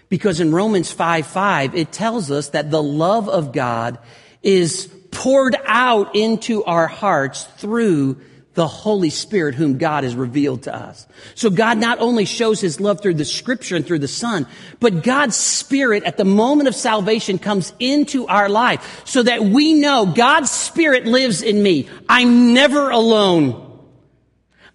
Because 0.09 0.39
in 0.39 0.53
Romans 0.53 0.91
5 0.91 1.25
5, 1.25 1.75
it 1.75 1.91
tells 1.91 2.29
us 2.29 2.49
that 2.49 2.69
the 2.69 2.83
love 2.83 3.27
of 3.27 3.51
God 3.51 3.97
is 4.43 4.87
poured 5.11 5.55
out 5.65 6.15
into 6.15 6.63
our 6.65 6.87
hearts 6.87 7.45
through 7.57 8.19
the 8.53 8.67
Holy 8.67 9.09
Spirit 9.09 9.55
whom 9.55 9.77
God 9.79 10.03
has 10.03 10.15
revealed 10.15 10.63
to 10.63 10.75
us. 10.75 11.07
So 11.33 11.49
God 11.49 11.79
not 11.79 11.99
only 11.99 12.25
shows 12.25 12.61
his 12.61 12.79
love 12.79 13.01
through 13.01 13.15
the 13.15 13.25
scripture 13.25 13.75
and 13.75 13.85
through 13.85 13.99
the 13.99 14.07
son, 14.07 14.45
but 14.79 15.03
God's 15.03 15.35
spirit 15.35 16.03
at 16.03 16.17
the 16.17 16.25
moment 16.25 16.67
of 16.67 16.75
salvation 16.75 17.39
comes 17.39 17.73
into 17.79 18.27
our 18.27 18.49
life 18.49 19.01
so 19.05 19.23
that 19.23 19.43
we 19.43 19.73
know 19.73 20.05
God's 20.05 20.51
spirit 20.51 21.05
lives 21.05 21.41
in 21.41 21.63
me. 21.63 21.89
I'm 22.07 22.53
never 22.53 22.91
alone. 22.91 23.59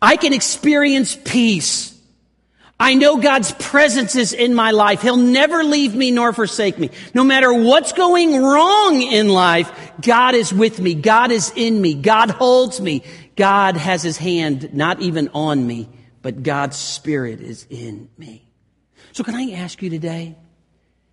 I 0.03 0.16
can 0.16 0.33
experience 0.33 1.16
peace. 1.16 1.97
I 2.81 2.95
know 2.95 3.17
God's 3.17 3.53
presence 3.53 4.14
is 4.14 4.33
in 4.33 4.55
my 4.55 4.71
life. 4.71 5.03
He'll 5.03 5.17
never 5.17 5.64
leave 5.64 5.95
me 5.97 6.12
nor 6.12 6.33
forsake 6.33 6.79
me. 6.79 6.91
No 7.12 7.25
matter 7.25 7.53
what's 7.53 7.93
going 7.93 8.41
wrong 8.41 9.03
in 9.03 9.29
life, 9.29 9.93
God 10.01 10.37
is 10.37 10.53
with 10.53 10.79
me. 10.79 10.95
God 10.95 11.33
is 11.33 11.53
in 11.57 11.81
me. 11.81 11.95
God 11.95 12.31
holds 12.31 12.81
me. 12.81 13.03
God 13.35 13.77
has 13.77 14.03
his 14.03 14.17
hand 14.17 14.73
not 14.75 15.01
even 15.01 15.29
on 15.35 15.67
me, 15.67 15.88
but 16.23 16.45
God's 16.45 16.77
spirit 16.77 17.41
is 17.41 17.67
in 17.69 18.09
me. 18.17 18.49
So 19.11 19.25
can 19.25 19.35
I 19.35 19.53
ask 19.53 19.83
you 19.83 19.91
today, 19.91 20.37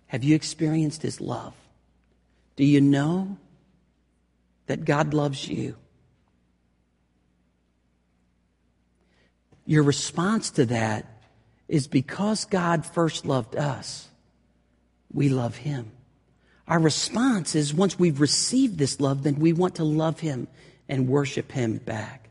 have 0.06 0.22
you 0.22 0.36
experienced 0.36 1.02
his 1.02 1.20
love? 1.20 1.54
Do 2.54 2.64
you 2.64 2.80
know 2.80 3.38
that 4.66 4.84
God 4.84 5.14
loves 5.14 5.48
you? 5.48 5.76
Your 9.64 9.82
response 9.82 10.50
to 10.50 10.66
that 10.66 11.15
is 11.68 11.86
because 11.86 12.44
God 12.44 12.86
first 12.86 13.26
loved 13.26 13.56
us, 13.56 14.08
we 15.12 15.28
love 15.28 15.56
him. 15.56 15.90
Our 16.68 16.80
response 16.80 17.54
is 17.54 17.72
once 17.72 17.98
we've 17.98 18.20
received 18.20 18.78
this 18.78 19.00
love, 19.00 19.22
then 19.22 19.36
we 19.36 19.52
want 19.52 19.76
to 19.76 19.84
love 19.84 20.20
him 20.20 20.48
and 20.88 21.08
worship 21.08 21.52
him 21.52 21.78
back. 21.78 22.28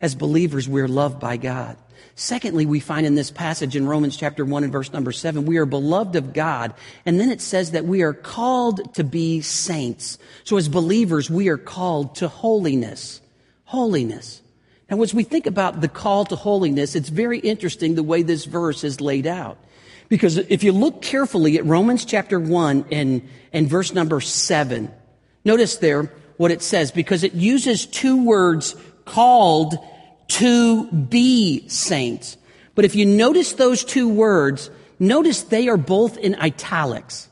As 0.00 0.14
believers, 0.14 0.68
we're 0.68 0.88
loved 0.88 1.20
by 1.20 1.36
God. 1.36 1.76
Secondly, 2.14 2.64
we 2.64 2.80
find 2.80 3.06
in 3.06 3.14
this 3.14 3.30
passage 3.30 3.76
in 3.76 3.86
Romans 3.86 4.16
chapter 4.16 4.44
1 4.44 4.64
and 4.64 4.72
verse 4.72 4.92
number 4.92 5.12
7, 5.12 5.46
we 5.46 5.58
are 5.58 5.66
beloved 5.66 6.16
of 6.16 6.32
God. 6.32 6.74
And 7.04 7.18
then 7.18 7.30
it 7.30 7.40
says 7.40 7.72
that 7.72 7.84
we 7.84 8.02
are 8.02 8.14
called 8.14 8.94
to 8.94 9.04
be 9.04 9.40
saints. 9.40 10.18
So 10.44 10.56
as 10.56 10.68
believers, 10.68 11.30
we 11.30 11.48
are 11.48 11.58
called 11.58 12.16
to 12.16 12.28
holiness. 12.28 13.20
Holiness. 13.64 14.42
And 14.90 15.00
as 15.00 15.14
we 15.14 15.22
think 15.22 15.46
about 15.46 15.80
the 15.80 15.88
call 15.88 16.24
to 16.26 16.36
holiness, 16.36 16.96
it's 16.96 17.08
very 17.08 17.38
interesting 17.38 17.94
the 17.94 18.02
way 18.02 18.22
this 18.22 18.44
verse 18.44 18.82
is 18.82 19.00
laid 19.00 19.26
out. 19.26 19.56
Because 20.08 20.36
if 20.36 20.64
you 20.64 20.72
look 20.72 21.00
carefully 21.00 21.56
at 21.56 21.64
Romans 21.64 22.04
chapter 22.04 22.40
1 22.40 22.86
and, 22.90 23.22
and 23.52 23.68
verse 23.68 23.94
number 23.94 24.20
7, 24.20 24.90
notice 25.44 25.76
there 25.76 26.12
what 26.38 26.50
it 26.50 26.60
says, 26.60 26.90
because 26.90 27.22
it 27.22 27.34
uses 27.34 27.86
two 27.86 28.24
words 28.24 28.74
called 29.04 29.76
to 30.26 30.90
be 30.90 31.68
saints. 31.68 32.36
But 32.74 32.84
if 32.84 32.96
you 32.96 33.06
notice 33.06 33.52
those 33.52 33.84
two 33.84 34.08
words, 34.08 34.70
notice 34.98 35.42
they 35.42 35.68
are 35.68 35.76
both 35.76 36.16
in 36.16 36.34
italics. 36.34 37.28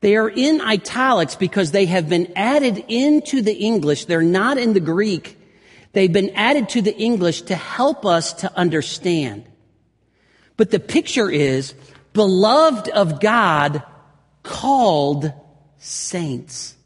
They 0.00 0.16
are 0.16 0.28
in 0.28 0.60
italics 0.60 1.34
because 1.34 1.70
they 1.70 1.86
have 1.86 2.10
been 2.10 2.30
added 2.36 2.84
into 2.88 3.40
the 3.40 3.54
English. 3.54 4.04
They're 4.04 4.20
not 4.20 4.58
in 4.58 4.74
the 4.74 4.80
Greek 4.80 5.37
They've 5.98 6.12
been 6.12 6.30
added 6.36 6.68
to 6.68 6.80
the 6.80 6.96
English 6.96 7.42
to 7.42 7.56
help 7.56 8.06
us 8.06 8.32
to 8.34 8.56
understand. 8.56 9.42
But 10.56 10.70
the 10.70 10.78
picture 10.78 11.28
is 11.28 11.74
beloved 12.12 12.88
of 12.88 13.18
God, 13.18 13.82
called 14.44 15.32
saints. 15.78 16.76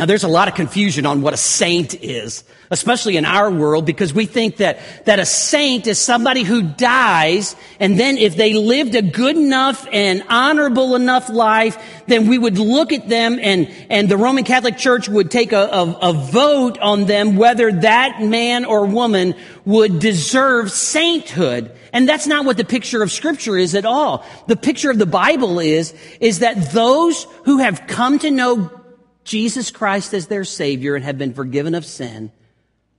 Now 0.00 0.06
there's 0.06 0.24
a 0.24 0.28
lot 0.28 0.48
of 0.48 0.54
confusion 0.54 1.04
on 1.04 1.20
what 1.20 1.34
a 1.34 1.36
saint 1.36 2.02
is, 2.02 2.42
especially 2.70 3.18
in 3.18 3.26
our 3.26 3.50
world, 3.50 3.84
because 3.84 4.14
we 4.14 4.24
think 4.24 4.56
that, 4.56 4.78
that 5.04 5.18
a 5.18 5.26
saint 5.26 5.86
is 5.86 5.98
somebody 5.98 6.42
who 6.42 6.62
dies, 6.62 7.54
and 7.78 8.00
then 8.00 8.16
if 8.16 8.34
they 8.34 8.54
lived 8.54 8.94
a 8.94 9.02
good 9.02 9.36
enough 9.36 9.86
and 9.92 10.24
honorable 10.30 10.94
enough 10.94 11.28
life, 11.28 11.76
then 12.06 12.28
we 12.28 12.38
would 12.38 12.56
look 12.56 12.94
at 12.94 13.10
them 13.10 13.38
and, 13.42 13.70
and 13.90 14.08
the 14.08 14.16
Roman 14.16 14.44
Catholic 14.44 14.78
Church 14.78 15.06
would 15.06 15.30
take 15.30 15.52
a, 15.52 15.64
a, 15.64 15.98
a 16.00 16.12
vote 16.14 16.78
on 16.78 17.04
them 17.04 17.36
whether 17.36 17.70
that 17.70 18.22
man 18.22 18.64
or 18.64 18.86
woman 18.86 19.34
would 19.66 19.98
deserve 19.98 20.72
sainthood. 20.72 21.76
And 21.92 22.08
that's 22.08 22.26
not 22.26 22.46
what 22.46 22.56
the 22.56 22.64
picture 22.64 23.02
of 23.02 23.12
scripture 23.12 23.58
is 23.58 23.74
at 23.74 23.84
all. 23.84 24.24
The 24.46 24.56
picture 24.56 24.90
of 24.90 24.96
the 24.96 25.04
Bible 25.04 25.58
is, 25.58 25.92
is 26.20 26.38
that 26.38 26.72
those 26.72 27.24
who 27.44 27.58
have 27.58 27.86
come 27.86 28.18
to 28.20 28.30
know 28.30 28.79
Jesus 29.24 29.70
Christ 29.70 30.14
as 30.14 30.26
their 30.26 30.44
Savior 30.44 30.94
and 30.94 31.04
have 31.04 31.18
been 31.18 31.34
forgiven 31.34 31.74
of 31.74 31.84
sin 31.84 32.32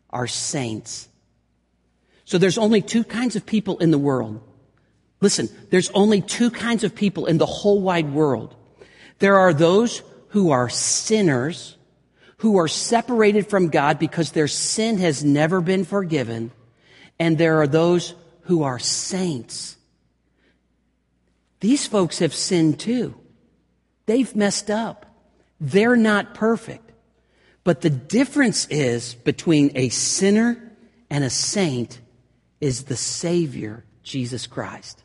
are 0.09 0.27
saints. 0.27 1.09
So 2.25 2.37
there's 2.37 2.57
only 2.57 2.81
two 2.81 3.03
kinds 3.03 3.35
of 3.35 3.45
people 3.45 3.77
in 3.79 3.91
the 3.91 3.97
world. 3.97 4.41
Listen, 5.19 5.49
there's 5.69 5.89
only 5.91 6.21
two 6.21 6.49
kinds 6.49 6.83
of 6.83 6.95
people 6.95 7.25
in 7.25 7.37
the 7.37 7.45
whole 7.45 7.81
wide 7.81 8.11
world. 8.11 8.55
There 9.19 9.37
are 9.37 9.53
those 9.53 10.01
who 10.29 10.51
are 10.51 10.69
sinners, 10.69 11.77
who 12.37 12.57
are 12.57 12.67
separated 12.67 13.47
from 13.47 13.69
God 13.69 13.99
because 13.99 14.31
their 14.31 14.47
sin 14.47 14.97
has 14.97 15.23
never 15.23 15.61
been 15.61 15.85
forgiven. 15.85 16.51
And 17.19 17.37
there 17.37 17.61
are 17.61 17.67
those 17.67 18.15
who 18.43 18.63
are 18.63 18.79
saints. 18.79 19.77
These 21.59 21.85
folks 21.85 22.19
have 22.19 22.33
sinned 22.33 22.79
too. 22.79 23.15
They've 24.07 24.35
messed 24.35 24.71
up. 24.71 25.05
They're 25.61 25.95
not 25.95 26.33
perfect. 26.33 26.91
But 27.63 27.81
the 27.81 27.91
difference 27.91 28.65
is 28.69 29.13
between 29.13 29.71
a 29.75 29.89
sinner 29.89 30.75
and 31.11 31.23
a 31.23 31.29
saint 31.29 32.01
is 32.59 32.85
the 32.85 32.95
Savior, 32.95 33.85
Jesus 34.01 34.47
Christ. 34.47 35.03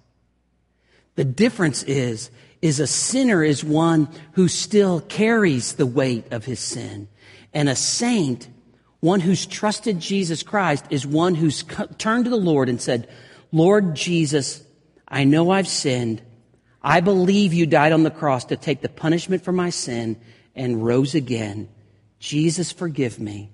The 1.14 1.24
difference 1.24 1.82
is, 1.82 2.30
is 2.62 2.80
a 2.80 2.86
sinner 2.86 3.44
is 3.44 3.62
one 3.62 4.08
who 4.32 4.48
still 4.48 5.02
carries 5.02 5.74
the 5.74 5.86
weight 5.86 6.32
of 6.32 6.46
his 6.46 6.60
sin. 6.60 7.08
And 7.52 7.68
a 7.68 7.76
saint, 7.76 8.48
one 9.00 9.20
who's 9.20 9.44
trusted 9.44 10.00
Jesus 10.00 10.42
Christ, 10.42 10.86
is 10.88 11.06
one 11.06 11.34
who's 11.34 11.64
turned 11.98 12.24
to 12.24 12.30
the 12.30 12.36
Lord 12.36 12.70
and 12.70 12.80
said, 12.80 13.08
Lord 13.52 13.94
Jesus, 13.94 14.62
I 15.06 15.24
know 15.24 15.50
I've 15.50 15.68
sinned. 15.68 16.22
I 16.82 17.00
believe 17.00 17.52
you 17.52 17.66
died 17.66 17.92
on 17.92 18.04
the 18.04 18.10
cross 18.10 18.46
to 18.46 18.56
take 18.56 18.80
the 18.80 18.88
punishment 18.88 19.44
for 19.44 19.52
my 19.52 19.68
sin 19.68 20.16
and 20.56 20.84
rose 20.84 21.14
again. 21.14 21.68
Jesus, 22.18 22.72
forgive 22.72 23.20
me. 23.20 23.50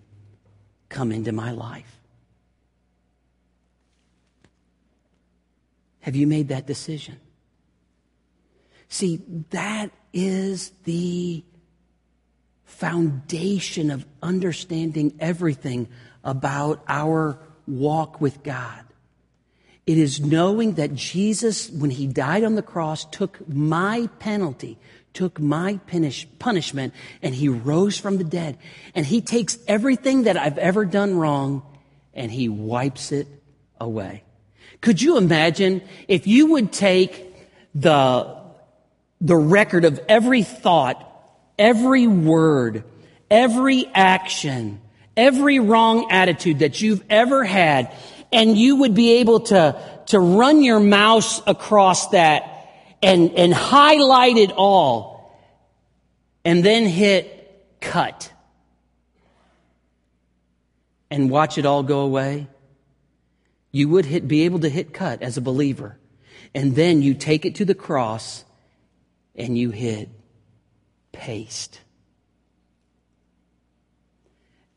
Come 0.89 1.13
into 1.13 1.33
my 1.33 1.51
life. 1.51 2.01
Have 6.01 6.17
you 6.17 6.27
made 6.27 6.49
that 6.49 6.67
decision? 6.67 7.19
See, 8.89 9.21
that 9.51 9.91
is 10.13 10.71
the 10.85 11.45
foundation 12.65 13.91
of 13.91 14.05
understanding 14.23 15.15
everything 15.21 15.89
about 16.25 16.83
our 16.89 17.39
walk 17.67 18.21
with 18.21 18.43
God. 18.43 18.85
It 19.87 19.99
is 19.99 20.21
knowing 20.21 20.75
that 20.75 20.95
Jesus, 20.95 21.71
when 21.71 21.91
he 21.91 22.07
died 22.07 22.45
on 22.45 22.55
the 22.55 22.63
cross, 22.63 23.05
took 23.07 23.49
my 23.49 24.09
penalty, 24.19 24.79
took 25.15 25.41
my 25.41 25.79
punish, 25.87 26.27
punishment, 26.39 26.95
and 27.23 27.35
he 27.35 27.49
rose 27.49 27.99
from 27.99 28.19
the 28.19 28.25
dead. 28.25 28.59
And 28.95 29.05
he 29.05 29.21
takes 29.21 29.59
everything 29.67 30.25
that 30.25 30.37
I've 30.37 30.59
ever 30.59 30.85
done 30.85 31.17
wrong 31.17 31.63
and 32.15 32.31
he 32.31 32.49
wipes 32.49 33.13
it 33.13 33.27
away. 33.81 34.25
Could 34.81 35.01
you 35.01 35.17
imagine 35.17 35.83
if 36.09 36.27
you 36.27 36.53
would 36.53 36.73
take 36.73 37.35
the 37.75 38.43
the 39.23 39.37
record 39.37 39.85
of 39.85 40.01
every 40.09 40.43
thought, 40.43 41.09
every 41.57 42.09
word, 42.09 42.83
every 43.31 43.87
action, 43.95 44.81
every 45.17 45.61
wrong 45.61 46.11
attitude 46.11 46.59
that 46.59 46.81
you've 46.81 47.05
ever 47.09 47.45
had, 47.45 47.95
and 48.33 48.59
you 48.59 48.77
would 48.77 48.95
be 48.95 49.19
able 49.19 49.41
to, 49.41 49.81
to 50.07 50.19
run 50.19 50.63
your 50.63 50.81
mouse 50.81 51.41
across 51.47 52.09
that 52.09 52.52
and, 53.03 53.33
and 53.33 53.53
highlight 53.53 54.37
it 54.37 54.53
all, 54.53 55.37
and 56.45 56.65
then 56.65 56.87
hit 56.87 57.39
cut 57.81 58.33
and 61.11 61.29
watch 61.29 61.59
it 61.59 61.67
all 61.67 61.83
go 61.83 62.01
away. 62.01 62.47
You 63.71 63.89
would 63.89 64.07
hit, 64.07 64.29
be 64.29 64.43
able 64.45 64.61
to 64.61 64.69
hit 64.69 64.95
cut 64.95 65.23
as 65.23 65.37
a 65.37 65.41
believer. 65.41 65.99
And 66.55 66.75
then 66.75 67.03
you 67.03 67.15
take 67.15 67.45
it 67.45 67.57
to 67.57 67.65
the 67.65 67.75
cross 67.75 68.45
and 69.35 69.57
you 69.57 69.71
hit 69.71 70.09
paste. 71.11 71.81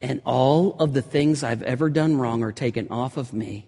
And 0.01 0.21
all 0.25 0.75
of 0.79 0.93
the 0.93 1.01
things 1.01 1.43
I've 1.43 1.63
ever 1.63 1.89
done 1.89 2.17
wrong 2.17 2.43
are 2.43 2.51
taken 2.51 2.89
off 2.89 3.17
of 3.17 3.33
me 3.33 3.67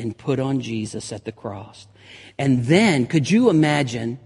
and 0.00 0.16
put 0.16 0.40
on 0.40 0.60
Jesus 0.60 1.12
at 1.12 1.24
the 1.24 1.32
cross. 1.32 1.86
And 2.38 2.64
then, 2.64 3.06
could 3.06 3.30
you 3.30 3.50
imagine 3.50 4.18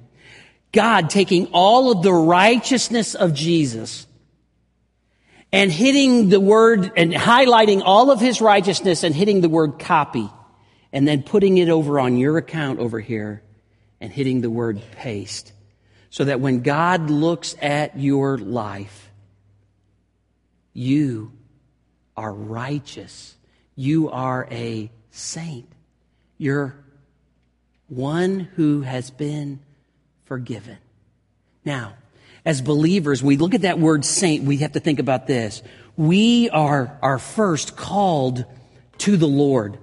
God 0.73 1.11
taking 1.11 1.49
all 1.53 1.91
of 1.91 2.03
the 2.03 2.13
righteousness 2.13 3.15
of 3.15 3.35
Jesus 3.35 4.07
and 5.53 5.71
hitting 5.71 6.31
the 6.31 6.41
word 6.41 6.93
and 6.97 7.13
highlighting 7.13 7.83
all 7.85 8.11
of 8.11 8.21
his 8.21 8.41
righteousness 8.41 9.05
and 9.05 9.15
hitting 9.15 9.41
the 9.41 9.49
word 9.49 9.79
copy 9.79 10.29
and 10.93 11.07
then 11.07 11.23
putting 11.23 11.59
it 11.59 11.69
over 11.69 12.01
on 12.01 12.17
your 12.17 12.39
account 12.39 12.79
over 12.79 13.01
here 13.01 13.43
and 14.01 14.13
hitting 14.13 14.41
the 14.41 14.51
word 14.51 14.81
paste 14.97 15.53
so 16.11 16.25
that 16.25 16.41
when 16.41 16.63
God 16.63 17.11
looks 17.11 17.57
at 17.61 17.99
your 17.99 18.39
life, 18.39 19.11
you 20.73 21.33
are 22.17 22.33
righteous. 22.33 23.35
You 23.77 24.11
are 24.11 24.47
a 24.51 24.91
saint. 25.15 25.67
You're 26.39 26.75
one 27.89 28.41
who 28.57 28.83
has 28.83 29.11
been 29.11 29.61
forgiven. 30.25 30.79
Now, 31.65 31.95
as 32.45 32.61
believers, 32.61 33.23
we 33.23 33.37
look 33.37 33.55
at 33.55 33.63
that 33.63 33.79
word 33.79 34.05
saint, 34.05 34.45
we 34.45 34.59
have 34.59 34.73
to 34.73 34.81
think 34.81 34.99
about 34.99 35.27
this. 35.27 35.63
We 35.97 36.51
are, 36.51 36.99
are 37.01 37.19
first 37.19 37.77
called 37.77 38.45
to 38.99 39.17
the 39.17 39.29
Lord 39.29 39.79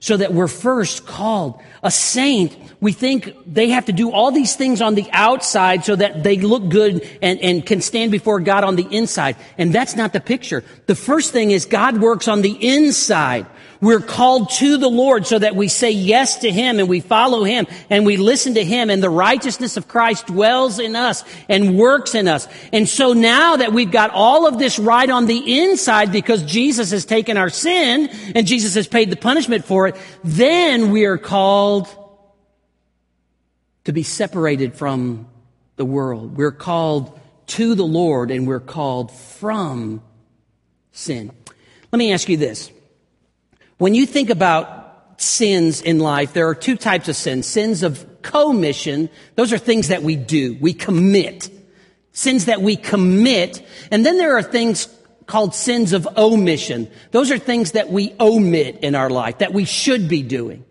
so 0.00 0.16
that 0.16 0.32
we're 0.32 0.48
first 0.48 1.06
called. 1.06 1.60
A 1.82 1.90
saint, 1.90 2.56
we 2.80 2.92
think 2.92 3.34
they 3.46 3.70
have 3.70 3.86
to 3.86 3.92
do 3.92 4.12
all 4.12 4.30
these 4.30 4.54
things 4.54 4.80
on 4.80 4.94
the 4.94 5.08
outside 5.10 5.84
so 5.84 5.96
that 5.96 6.22
they 6.22 6.36
look 6.38 6.68
good 6.68 7.08
and, 7.20 7.40
and 7.40 7.66
can 7.66 7.80
stand 7.80 8.12
before 8.12 8.40
God 8.40 8.62
on 8.62 8.76
the 8.76 8.86
inside. 8.90 9.36
And 9.58 9.74
that's 9.74 9.96
not 9.96 10.12
the 10.12 10.20
picture. 10.20 10.62
The 10.86 10.94
first 10.94 11.32
thing 11.32 11.50
is 11.50 11.66
God 11.66 11.98
works 11.98 12.28
on 12.28 12.42
the 12.42 12.52
inside. 12.52 13.46
We're 13.86 14.00
called 14.00 14.50
to 14.54 14.78
the 14.78 14.88
Lord 14.88 15.28
so 15.28 15.38
that 15.38 15.54
we 15.54 15.68
say 15.68 15.92
yes 15.92 16.38
to 16.38 16.50
Him 16.50 16.80
and 16.80 16.88
we 16.88 16.98
follow 16.98 17.44
Him 17.44 17.68
and 17.88 18.04
we 18.04 18.16
listen 18.16 18.54
to 18.54 18.64
Him 18.64 18.90
and 18.90 19.00
the 19.00 19.08
righteousness 19.08 19.76
of 19.76 19.86
Christ 19.86 20.26
dwells 20.26 20.80
in 20.80 20.96
us 20.96 21.22
and 21.48 21.78
works 21.78 22.16
in 22.16 22.26
us. 22.26 22.48
And 22.72 22.88
so 22.88 23.12
now 23.12 23.54
that 23.54 23.72
we've 23.72 23.92
got 23.92 24.10
all 24.10 24.48
of 24.48 24.58
this 24.58 24.80
right 24.80 25.08
on 25.08 25.26
the 25.26 25.60
inside 25.60 26.10
because 26.10 26.42
Jesus 26.42 26.90
has 26.90 27.04
taken 27.04 27.36
our 27.36 27.48
sin 27.48 28.08
and 28.34 28.44
Jesus 28.44 28.74
has 28.74 28.88
paid 28.88 29.08
the 29.08 29.16
punishment 29.16 29.64
for 29.64 29.86
it, 29.86 29.94
then 30.24 30.90
we 30.90 31.04
are 31.04 31.16
called 31.16 31.86
to 33.84 33.92
be 33.92 34.02
separated 34.02 34.74
from 34.74 35.28
the 35.76 35.84
world. 35.84 36.36
We're 36.36 36.50
called 36.50 37.16
to 37.46 37.76
the 37.76 37.86
Lord 37.86 38.32
and 38.32 38.48
we're 38.48 38.58
called 38.58 39.12
from 39.12 40.02
sin. 40.90 41.30
Let 41.92 41.98
me 41.98 42.12
ask 42.12 42.28
you 42.28 42.36
this. 42.36 42.72
When 43.78 43.94
you 43.94 44.06
think 44.06 44.30
about 44.30 45.20
sins 45.20 45.82
in 45.82 45.98
life, 45.98 46.32
there 46.32 46.48
are 46.48 46.54
two 46.54 46.76
types 46.76 47.08
of 47.08 47.16
sins. 47.16 47.46
Sins 47.46 47.82
of 47.82 48.22
commission. 48.22 49.10
Those 49.34 49.52
are 49.52 49.58
things 49.58 49.88
that 49.88 50.02
we 50.02 50.16
do. 50.16 50.56
We 50.60 50.72
commit. 50.72 51.50
Sins 52.12 52.46
that 52.46 52.62
we 52.62 52.76
commit. 52.76 53.66
And 53.90 54.04
then 54.04 54.16
there 54.16 54.36
are 54.36 54.42
things 54.42 54.88
called 55.26 55.54
sins 55.54 55.92
of 55.92 56.08
omission. 56.16 56.88
Those 57.10 57.30
are 57.30 57.38
things 57.38 57.72
that 57.72 57.90
we 57.90 58.14
omit 58.18 58.78
in 58.82 58.94
our 58.94 59.10
life, 59.10 59.38
that 59.38 59.52
we 59.52 59.64
should 59.64 60.08
be 60.08 60.22
doing. 60.22 60.64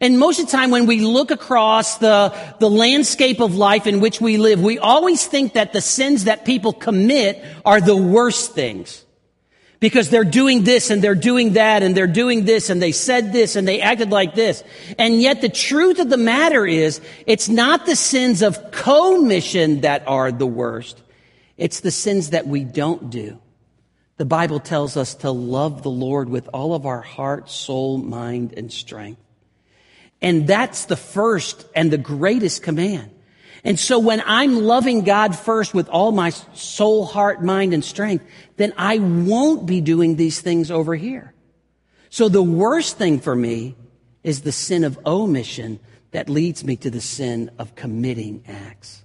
And 0.00 0.18
most 0.18 0.38
of 0.38 0.46
the 0.46 0.52
time 0.52 0.70
when 0.70 0.86
we 0.86 1.00
look 1.00 1.30
across 1.30 1.98
the, 1.98 2.34
the 2.60 2.68
landscape 2.68 3.40
of 3.40 3.54
life 3.54 3.86
in 3.86 4.00
which 4.00 4.20
we 4.20 4.36
live, 4.36 4.60
we 4.60 4.78
always 4.78 5.26
think 5.26 5.54
that 5.54 5.72
the 5.72 5.80
sins 5.80 6.24
that 6.24 6.44
people 6.44 6.72
commit 6.72 7.42
are 7.64 7.80
the 7.80 7.96
worst 7.96 8.52
things 8.52 9.03
because 9.84 10.08
they're 10.08 10.24
doing 10.24 10.64
this 10.64 10.88
and 10.88 11.02
they're 11.02 11.14
doing 11.14 11.52
that 11.52 11.82
and 11.82 11.94
they're 11.94 12.06
doing 12.06 12.46
this 12.46 12.70
and 12.70 12.80
they 12.80 12.90
said 12.90 13.34
this 13.34 13.54
and 13.54 13.68
they 13.68 13.82
acted 13.82 14.10
like 14.10 14.34
this. 14.34 14.64
And 14.98 15.20
yet 15.20 15.42
the 15.42 15.50
truth 15.50 15.98
of 15.98 16.08
the 16.08 16.16
matter 16.16 16.66
is 16.66 17.02
it's 17.26 17.50
not 17.50 17.84
the 17.84 17.94
sins 17.94 18.40
of 18.40 18.70
commission 18.70 19.82
that 19.82 20.08
are 20.08 20.32
the 20.32 20.46
worst. 20.46 21.02
It's 21.58 21.80
the 21.80 21.90
sins 21.90 22.30
that 22.30 22.46
we 22.46 22.64
don't 22.64 23.10
do. 23.10 23.38
The 24.16 24.24
Bible 24.24 24.58
tells 24.58 24.96
us 24.96 25.16
to 25.16 25.30
love 25.30 25.82
the 25.82 25.90
Lord 25.90 26.30
with 26.30 26.48
all 26.54 26.74
of 26.74 26.86
our 26.86 27.02
heart, 27.02 27.50
soul, 27.50 27.98
mind, 27.98 28.54
and 28.56 28.72
strength. 28.72 29.20
And 30.22 30.46
that's 30.46 30.86
the 30.86 30.96
first 30.96 31.66
and 31.76 31.90
the 31.90 31.98
greatest 31.98 32.62
command. 32.62 33.10
And 33.64 33.80
so 33.80 33.98
when 33.98 34.22
I'm 34.26 34.56
loving 34.56 35.04
God 35.04 35.34
first 35.34 35.72
with 35.72 35.88
all 35.88 36.12
my 36.12 36.30
soul, 36.30 37.06
heart, 37.06 37.42
mind, 37.42 37.72
and 37.72 37.82
strength, 37.82 38.26
then 38.56 38.74
I 38.76 38.98
won't 38.98 39.64
be 39.64 39.80
doing 39.80 40.16
these 40.16 40.40
things 40.40 40.70
over 40.70 40.94
here. 40.94 41.32
So 42.10 42.28
the 42.28 42.42
worst 42.42 42.98
thing 42.98 43.20
for 43.20 43.34
me 43.34 43.74
is 44.22 44.42
the 44.42 44.52
sin 44.52 44.84
of 44.84 44.98
omission 45.06 45.80
that 46.10 46.28
leads 46.28 46.62
me 46.62 46.76
to 46.76 46.90
the 46.90 47.00
sin 47.00 47.50
of 47.58 47.74
committing 47.74 48.44
acts. 48.46 49.02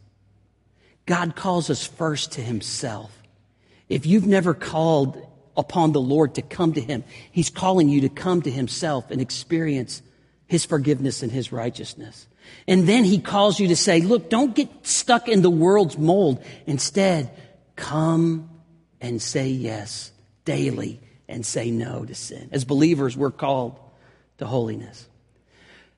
God 1.06 1.36
calls 1.36 1.70
us 1.70 1.88
first 1.88 2.34
to 2.34 2.42
himself. 2.42 3.12
If 3.88 4.06
you've 4.06 4.28
never 4.28 4.54
called 4.54 5.26
upon 5.58 5.92
the 5.92 6.02
Lord 6.02 6.36
to 6.36 6.42
come 6.42 6.74
to 6.74 6.82
him, 6.82 7.04
he's 7.32 7.50
calling 7.50 7.90
you 7.90 8.02
to 8.02 8.10
come 8.10 8.42
to 8.44 8.52
himself 8.52 9.10
and 9.10 9.20
experience 9.20 10.04
his 10.46 10.66
forgiveness 10.66 11.24
and 11.24 11.32
his 11.32 11.52
righteousness. 11.52 12.28
And 12.68 12.88
then 12.88 13.04
he 13.04 13.20
calls 13.20 13.60
you 13.60 13.70
to 13.70 13.76
say, 13.76 14.02
look, 14.02 14.30
don't 14.30 14.56
get 14.56 14.70
stuck 14.86 15.28
in 15.28 15.42
the 15.42 15.50
world's 15.50 15.98
mold. 15.98 16.44
Instead, 16.68 17.32
come 17.76 18.50
and 19.02 19.22
say 19.22 19.48
yes 19.48 20.12
daily 20.46 21.00
and 21.28 21.46
say 21.46 21.72
no 21.72 22.06
to 22.06 22.16
sin. 22.16 22.50
As 22.52 22.66
believers, 22.66 23.16
we're 23.18 23.32
called 23.32 23.80
to 24.38 24.46
holiness. 24.46 25.08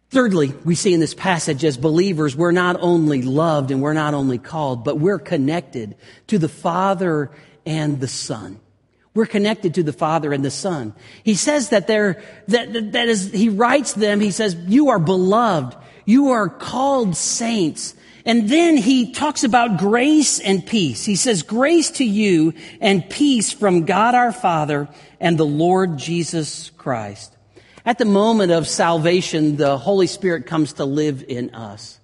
Thirdly, 0.10 0.54
we 0.66 0.76
see 0.76 0.94
in 0.94 1.00
this 1.00 1.14
passage 1.14 1.64
as 1.64 1.78
believers, 1.78 2.36
we're 2.36 2.52
not 2.52 2.78
only 2.82 3.22
loved 3.22 3.72
and 3.72 3.82
we're 3.82 3.94
not 3.94 4.14
only 4.14 4.38
called, 4.38 4.84
but 4.84 5.00
we're 5.00 5.20
connected 5.20 5.96
to 6.28 6.38
the 6.38 6.50
Father 6.50 7.32
and 7.66 8.00
the 8.02 8.10
Son. 8.10 8.60
We're 9.14 9.26
connected 9.26 9.76
to 9.76 9.84
the 9.84 9.94
Father 9.94 10.34
and 10.34 10.44
the 10.44 10.52
Son. 10.52 10.94
He 11.24 11.36
says 11.36 11.70
that 11.70 11.88
they're, 11.88 12.22
that, 12.50 12.92
that 12.92 13.08
is, 13.08 13.32
he 13.32 13.50
writes 13.50 13.94
them, 13.94 14.20
he 14.20 14.32
says, 14.32 14.56
you 14.56 14.90
are 14.90 15.00
beloved. 15.00 15.78
You 16.12 16.32
are 16.32 16.50
called 16.50 17.16
saints. 17.16 17.96
And 18.26 18.50
then 18.50 18.76
he 18.76 19.14
talks 19.14 19.46
about 19.46 19.80
grace 19.80 20.42
and 20.42 20.66
peace. 20.66 21.06
He 21.06 21.16
says, 21.16 21.42
grace 21.42 21.90
to 21.92 22.04
you 22.04 22.54
and 22.82 23.10
peace 23.10 23.54
from 23.54 23.86
God 23.86 24.14
our 24.14 24.34
Father 24.34 24.90
and 25.22 25.38
the 25.38 25.46
Lord 25.46 25.98
Jesus 25.98 26.70
Christ. 26.72 27.34
At 27.86 27.98
the 27.98 28.04
moment 28.04 28.52
of 28.52 28.68
salvation, 28.68 29.56
the 29.56 29.78
Holy 29.78 30.06
Spirit 30.06 30.48
comes 30.48 30.74
to 30.74 30.86
live 30.86 31.24
in 31.26 31.56
us. 31.56 31.98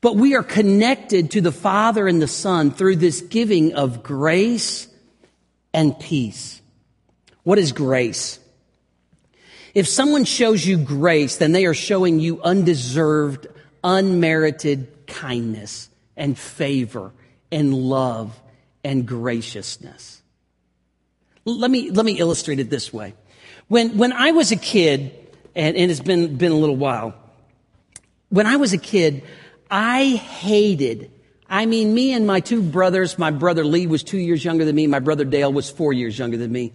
But 0.00 0.16
we 0.16 0.34
are 0.34 0.42
connected 0.42 1.30
to 1.30 1.40
the 1.40 1.52
Father 1.52 2.08
and 2.08 2.20
the 2.20 2.26
Son 2.26 2.72
through 2.72 2.96
this 2.96 3.20
giving 3.20 3.74
of 3.74 4.02
grace 4.02 4.88
and 5.72 5.96
peace. 5.98 6.60
What 7.44 7.58
is 7.58 7.70
grace? 7.70 8.40
If 9.76 9.86
someone 9.86 10.24
shows 10.24 10.64
you 10.64 10.78
grace, 10.78 11.36
then 11.36 11.52
they 11.52 11.66
are 11.66 11.74
showing 11.74 12.18
you 12.18 12.40
undeserved, 12.40 13.46
unmerited 13.84 15.06
kindness 15.06 15.90
and 16.16 16.38
favor 16.38 17.12
and 17.52 17.74
love 17.74 18.40
and 18.82 19.06
graciousness. 19.06 20.22
Let 21.44 21.70
me, 21.70 21.90
let 21.90 22.06
me 22.06 22.18
illustrate 22.18 22.58
it 22.58 22.70
this 22.70 22.90
way. 22.90 23.12
When, 23.68 23.98
when 23.98 24.14
I 24.14 24.30
was 24.30 24.50
a 24.50 24.56
kid, 24.56 25.14
and, 25.54 25.76
and 25.76 25.90
it's 25.90 26.00
been, 26.00 26.36
been 26.36 26.52
a 26.52 26.56
little 26.56 26.76
while, 26.76 27.12
when 28.30 28.46
I 28.46 28.56
was 28.56 28.72
a 28.72 28.78
kid, 28.78 29.24
I 29.70 30.06
hated, 30.06 31.10
I 31.50 31.66
mean, 31.66 31.92
me 31.92 32.14
and 32.14 32.26
my 32.26 32.40
two 32.40 32.62
brothers, 32.62 33.18
my 33.18 33.30
brother 33.30 33.62
Lee 33.62 33.86
was 33.86 34.02
two 34.02 34.16
years 34.16 34.42
younger 34.42 34.64
than 34.64 34.74
me, 34.74 34.86
my 34.86 35.00
brother 35.00 35.26
Dale 35.26 35.52
was 35.52 35.68
four 35.68 35.92
years 35.92 36.18
younger 36.18 36.38
than 36.38 36.50
me. 36.50 36.72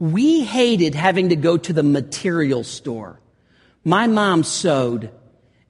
We 0.00 0.42
hated 0.42 0.96
having 0.96 1.28
to 1.28 1.36
go 1.36 1.56
to 1.56 1.72
the 1.72 1.84
material 1.84 2.64
store. 2.64 3.20
My 3.84 4.08
mom 4.08 4.42
sewed, 4.42 5.10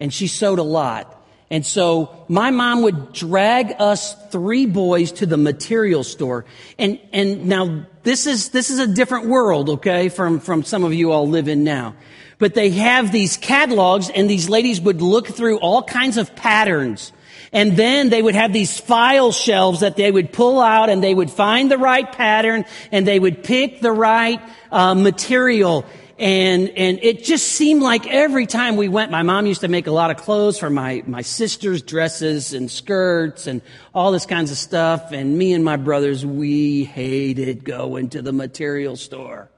and 0.01 0.15
she 0.15 0.27
sewed 0.29 0.59
a 0.59 0.65
lot. 0.65 1.21
And 1.51 1.67
so 1.67 2.25
my 2.29 2.53
mom 2.53 2.83
would 2.83 3.13
drag 3.13 3.75
us 3.81 4.15
three 4.31 4.67
boys 4.67 5.11
to 5.13 5.27
the 5.27 5.37
material 5.37 6.05
store. 6.05 6.45
And, 6.79 7.01
and 7.13 7.47
now 7.47 7.87
this 8.05 8.29
is, 8.29 8.51
this 8.51 8.71
is 8.71 8.79
a 8.79 8.87
different 8.87 9.27
world, 9.27 9.69
okay, 9.69 10.09
from, 10.09 10.39
from 10.39 10.63
some 10.63 10.85
of 10.85 10.95
you 10.95 11.11
all 11.11 11.29
live 11.29 11.49
in 11.49 11.65
now. 11.65 11.97
But 12.39 12.55
they 12.55 12.71
have 12.71 13.11
these 13.11 13.37
catalogs 13.37 14.11
and 14.11 14.31
these 14.31 14.49
ladies 14.49 14.81
would 14.81 15.03
look 15.03 15.27
through 15.27 15.59
all 15.59 15.83
kinds 15.83 16.17
of 16.17 16.37
patterns. 16.37 17.13
And 17.53 17.77
then 17.77 18.11
they 18.11 18.23
would 18.23 18.37
have 18.37 18.53
these 18.53 18.79
file 18.79 19.33
shelves 19.33 19.81
that 19.81 19.97
they 19.97 20.11
would 20.11 20.33
pull 20.33 20.61
out 20.61 20.89
and 20.89 21.03
they 21.03 21.15
would 21.15 21.31
find 21.31 21.71
the 21.71 21.79
right 21.79 22.11
pattern 22.11 22.65
and 22.93 23.07
they 23.07 23.19
would 23.19 23.43
pick 23.43 23.81
the 23.81 23.91
right 23.91 24.41
uh, 24.71 24.95
material. 24.95 25.85
And, 26.17 26.69
and 26.71 27.01
it 27.03 27.25
just 27.25 27.49
seemed 27.49 27.83
like 27.83 28.07
every 28.07 28.47
time 28.47 28.77
we 28.77 28.89
went, 28.89 29.11
my 29.11 29.23
mom 29.23 29.47
used 29.47 29.63
to 29.63 29.69
make 29.69 29.89
a 29.89 29.91
lot 29.91 30.11
of 30.11 30.19
clothes 30.19 30.59
for 30.59 30.71
my, 30.71 31.03
my 31.07 31.23
sister's 31.23 31.83
dresses 31.83 32.53
and 32.53 32.71
skirts 32.71 33.49
and 33.49 33.63
all 33.95 34.13
this 34.13 34.27
kinds 34.27 34.53
of 34.53 34.57
stuff. 34.57 35.11
And 35.11 35.37
me 35.37 35.53
and 35.53 35.65
my 35.65 35.77
brothers, 35.77 36.25
we 36.25 36.85
hated 36.85 37.65
going 37.65 38.11
to 38.11 38.23
the 38.23 38.33
material 38.33 38.95
store. 38.95 39.51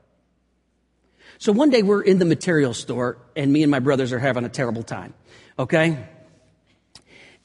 So 1.39 1.53
one 1.53 1.71
day 1.71 1.83
we're 1.83 2.03
in 2.03 2.21
the 2.21 2.25
material 2.25 2.73
store 2.73 3.19
and 3.35 3.53
me 3.53 3.63
and 3.63 3.71
my 3.71 3.81
brothers 3.81 4.13
are 4.13 4.21
having 4.21 4.45
a 4.45 4.49
terrible 4.49 4.85
time. 4.85 5.13
Okay? 5.59 5.99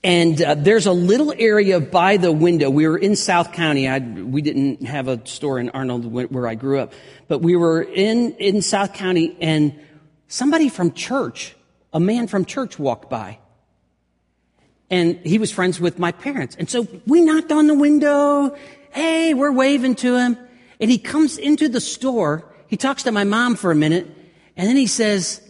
And 0.07 0.41
uh, 0.41 0.55
there's 0.55 0.85
a 0.85 0.93
little 0.93 1.33
area 1.37 1.81
by 1.81 2.15
the 2.15 2.31
window. 2.31 2.69
We 2.69 2.87
were 2.87 2.97
in 2.97 3.17
South 3.17 3.51
County. 3.51 3.89
I, 3.89 3.99
we 3.99 4.41
didn't 4.41 4.83
have 4.83 5.09
a 5.09 5.27
store 5.27 5.59
in 5.59 5.69
Arnold 5.71 6.09
where 6.09 6.47
I 6.47 6.55
grew 6.55 6.79
up, 6.79 6.93
but 7.27 7.39
we 7.39 7.57
were 7.57 7.81
in, 7.81 8.31
in 8.35 8.61
South 8.61 8.93
County 8.93 9.35
and 9.41 9.77
somebody 10.29 10.69
from 10.69 10.93
church, 10.93 11.57
a 11.91 11.99
man 11.99 12.27
from 12.27 12.45
church 12.45 12.79
walked 12.79 13.09
by. 13.09 13.39
And 14.89 15.17
he 15.25 15.39
was 15.39 15.51
friends 15.51 15.77
with 15.77 15.99
my 15.99 16.13
parents. 16.13 16.55
And 16.55 16.69
so 16.69 16.87
we 17.05 17.19
knocked 17.19 17.51
on 17.51 17.67
the 17.67 17.75
window. 17.75 18.55
Hey, 18.91 19.33
we're 19.33 19.51
waving 19.51 19.95
to 19.95 20.15
him. 20.15 20.37
And 20.79 20.89
he 20.89 20.99
comes 20.99 21.37
into 21.37 21.67
the 21.67 21.81
store. 21.81 22.45
He 22.67 22.77
talks 22.77 23.03
to 23.03 23.11
my 23.11 23.25
mom 23.25 23.57
for 23.57 23.71
a 23.71 23.75
minute. 23.75 24.07
And 24.55 24.69
then 24.69 24.77
he 24.77 24.87
says, 24.87 25.41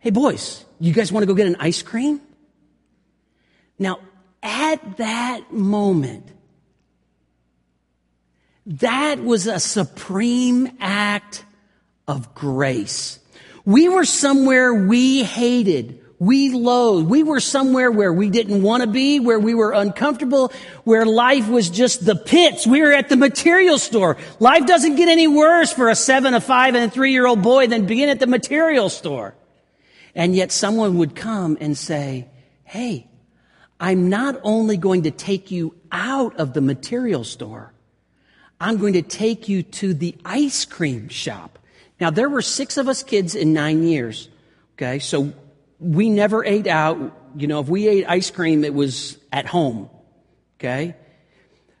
Hey 0.00 0.10
boys, 0.10 0.64
you 0.80 0.92
guys 0.92 1.12
want 1.12 1.22
to 1.22 1.28
go 1.28 1.34
get 1.34 1.46
an 1.46 1.54
ice 1.60 1.82
cream? 1.82 2.20
Now, 3.78 3.98
at 4.42 4.96
that 4.98 5.52
moment, 5.52 6.28
that 8.66 9.22
was 9.22 9.46
a 9.46 9.58
supreme 9.58 10.70
act 10.80 11.44
of 12.06 12.34
grace. 12.34 13.18
We 13.64 13.88
were 13.88 14.04
somewhere 14.04 14.74
we 14.74 15.22
hated. 15.22 16.00
We 16.18 16.50
loathed. 16.50 17.08
We 17.08 17.24
were 17.24 17.40
somewhere 17.40 17.90
where 17.90 18.12
we 18.12 18.30
didn't 18.30 18.62
want 18.62 18.82
to 18.82 18.86
be, 18.86 19.18
where 19.18 19.40
we 19.40 19.54
were 19.54 19.72
uncomfortable, 19.72 20.52
where 20.84 21.04
life 21.04 21.48
was 21.48 21.68
just 21.68 22.04
the 22.04 22.14
pits. 22.14 22.64
We 22.64 22.80
were 22.80 22.92
at 22.92 23.08
the 23.08 23.16
material 23.16 23.78
store. 23.78 24.16
Life 24.38 24.66
doesn't 24.66 24.94
get 24.94 25.08
any 25.08 25.26
worse 25.26 25.72
for 25.72 25.88
a 25.88 25.96
seven, 25.96 26.34
a 26.34 26.40
five, 26.40 26.76
and 26.76 26.84
a 26.84 26.90
three 26.90 27.10
year 27.10 27.26
old 27.26 27.42
boy 27.42 27.66
than 27.66 27.86
being 27.86 28.08
at 28.08 28.20
the 28.20 28.28
material 28.28 28.88
store. 28.88 29.34
And 30.14 30.36
yet 30.36 30.52
someone 30.52 30.98
would 30.98 31.16
come 31.16 31.58
and 31.60 31.76
say, 31.76 32.28
Hey, 32.62 33.08
I'm 33.82 34.08
not 34.08 34.40
only 34.44 34.76
going 34.76 35.02
to 35.02 35.10
take 35.10 35.50
you 35.50 35.74
out 35.90 36.38
of 36.38 36.54
the 36.54 36.60
material 36.60 37.24
store, 37.24 37.72
I'm 38.60 38.76
going 38.76 38.92
to 38.92 39.02
take 39.02 39.48
you 39.48 39.64
to 39.64 39.92
the 39.92 40.16
ice 40.24 40.64
cream 40.64 41.08
shop. 41.08 41.58
Now, 42.00 42.10
there 42.10 42.28
were 42.28 42.42
six 42.42 42.76
of 42.76 42.86
us 42.86 43.02
kids 43.02 43.34
in 43.34 43.52
nine 43.52 43.82
years. 43.82 44.28
Okay. 44.74 45.00
So 45.00 45.32
we 45.80 46.10
never 46.10 46.44
ate 46.44 46.68
out. 46.68 46.96
You 47.34 47.48
know, 47.48 47.58
if 47.58 47.68
we 47.68 47.88
ate 47.88 48.04
ice 48.08 48.30
cream, 48.30 48.62
it 48.62 48.72
was 48.72 49.18
at 49.32 49.46
home. 49.46 49.90
Okay. 50.60 50.94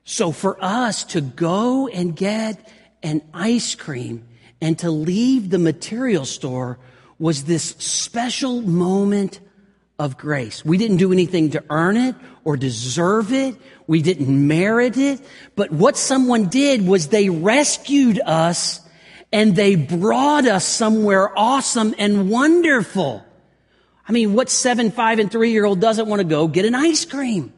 So 0.02 0.32
for 0.32 0.62
us 0.62 1.04
to 1.04 1.20
go 1.20 1.86
and 1.86 2.16
get 2.16 2.68
an 3.04 3.22
ice 3.32 3.76
cream 3.76 4.26
and 4.60 4.76
to 4.80 4.90
leave 4.90 5.50
the 5.50 5.58
material 5.58 6.24
store 6.24 6.80
was 7.20 7.44
this 7.44 7.76
special 7.78 8.60
moment 8.60 9.38
of 10.02 10.18
grace. 10.18 10.64
We 10.64 10.78
didn't 10.78 10.96
do 10.96 11.12
anything 11.12 11.50
to 11.50 11.62
earn 11.70 11.96
it 11.96 12.16
or 12.42 12.56
deserve 12.56 13.32
it. 13.32 13.54
We 13.86 14.02
didn't 14.02 14.48
merit 14.48 14.96
it. 14.96 15.20
But 15.54 15.70
what 15.70 15.96
someone 15.96 16.46
did 16.46 16.84
was 16.84 17.06
they 17.06 17.28
rescued 17.30 18.20
us 18.26 18.80
and 19.32 19.54
they 19.54 19.76
brought 19.76 20.44
us 20.44 20.64
somewhere 20.64 21.30
awesome 21.38 21.94
and 21.98 22.28
wonderful. 22.28 23.24
I 24.06 24.10
mean, 24.10 24.34
what 24.34 24.50
seven, 24.50 24.90
five, 24.90 25.20
and 25.20 25.30
three 25.30 25.52
year 25.52 25.64
old 25.64 25.80
doesn't 25.80 26.08
want 26.08 26.18
to 26.18 26.26
go 26.26 26.48
get 26.48 26.64
an 26.64 26.74
ice 26.74 27.04
cream? 27.04 27.52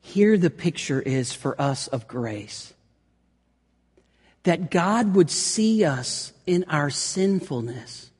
Here 0.00 0.38
the 0.38 0.50
picture 0.50 1.02
is 1.02 1.32
for 1.32 1.60
us 1.60 1.88
of 1.88 2.06
grace. 2.06 2.72
That 4.44 4.70
God 4.70 5.16
would 5.16 5.30
see 5.30 5.84
us 5.84 6.32
in 6.46 6.66
our 6.68 6.90
sinfulness 6.90 8.12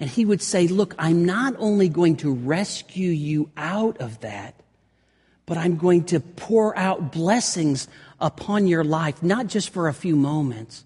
and 0.00 0.10
he 0.10 0.24
would 0.24 0.42
say, 0.42 0.66
Look, 0.66 0.94
I'm 0.98 1.24
not 1.24 1.54
only 1.58 1.88
going 1.88 2.16
to 2.18 2.32
rescue 2.32 3.10
you 3.10 3.50
out 3.56 3.98
of 3.98 4.20
that, 4.20 4.54
but 5.46 5.56
I'm 5.58 5.76
going 5.76 6.04
to 6.04 6.20
pour 6.20 6.76
out 6.76 7.12
blessings 7.12 7.88
upon 8.20 8.66
your 8.66 8.84
life, 8.84 9.22
not 9.22 9.46
just 9.46 9.70
for 9.70 9.88
a 9.88 9.94
few 9.94 10.16
moments, 10.16 10.84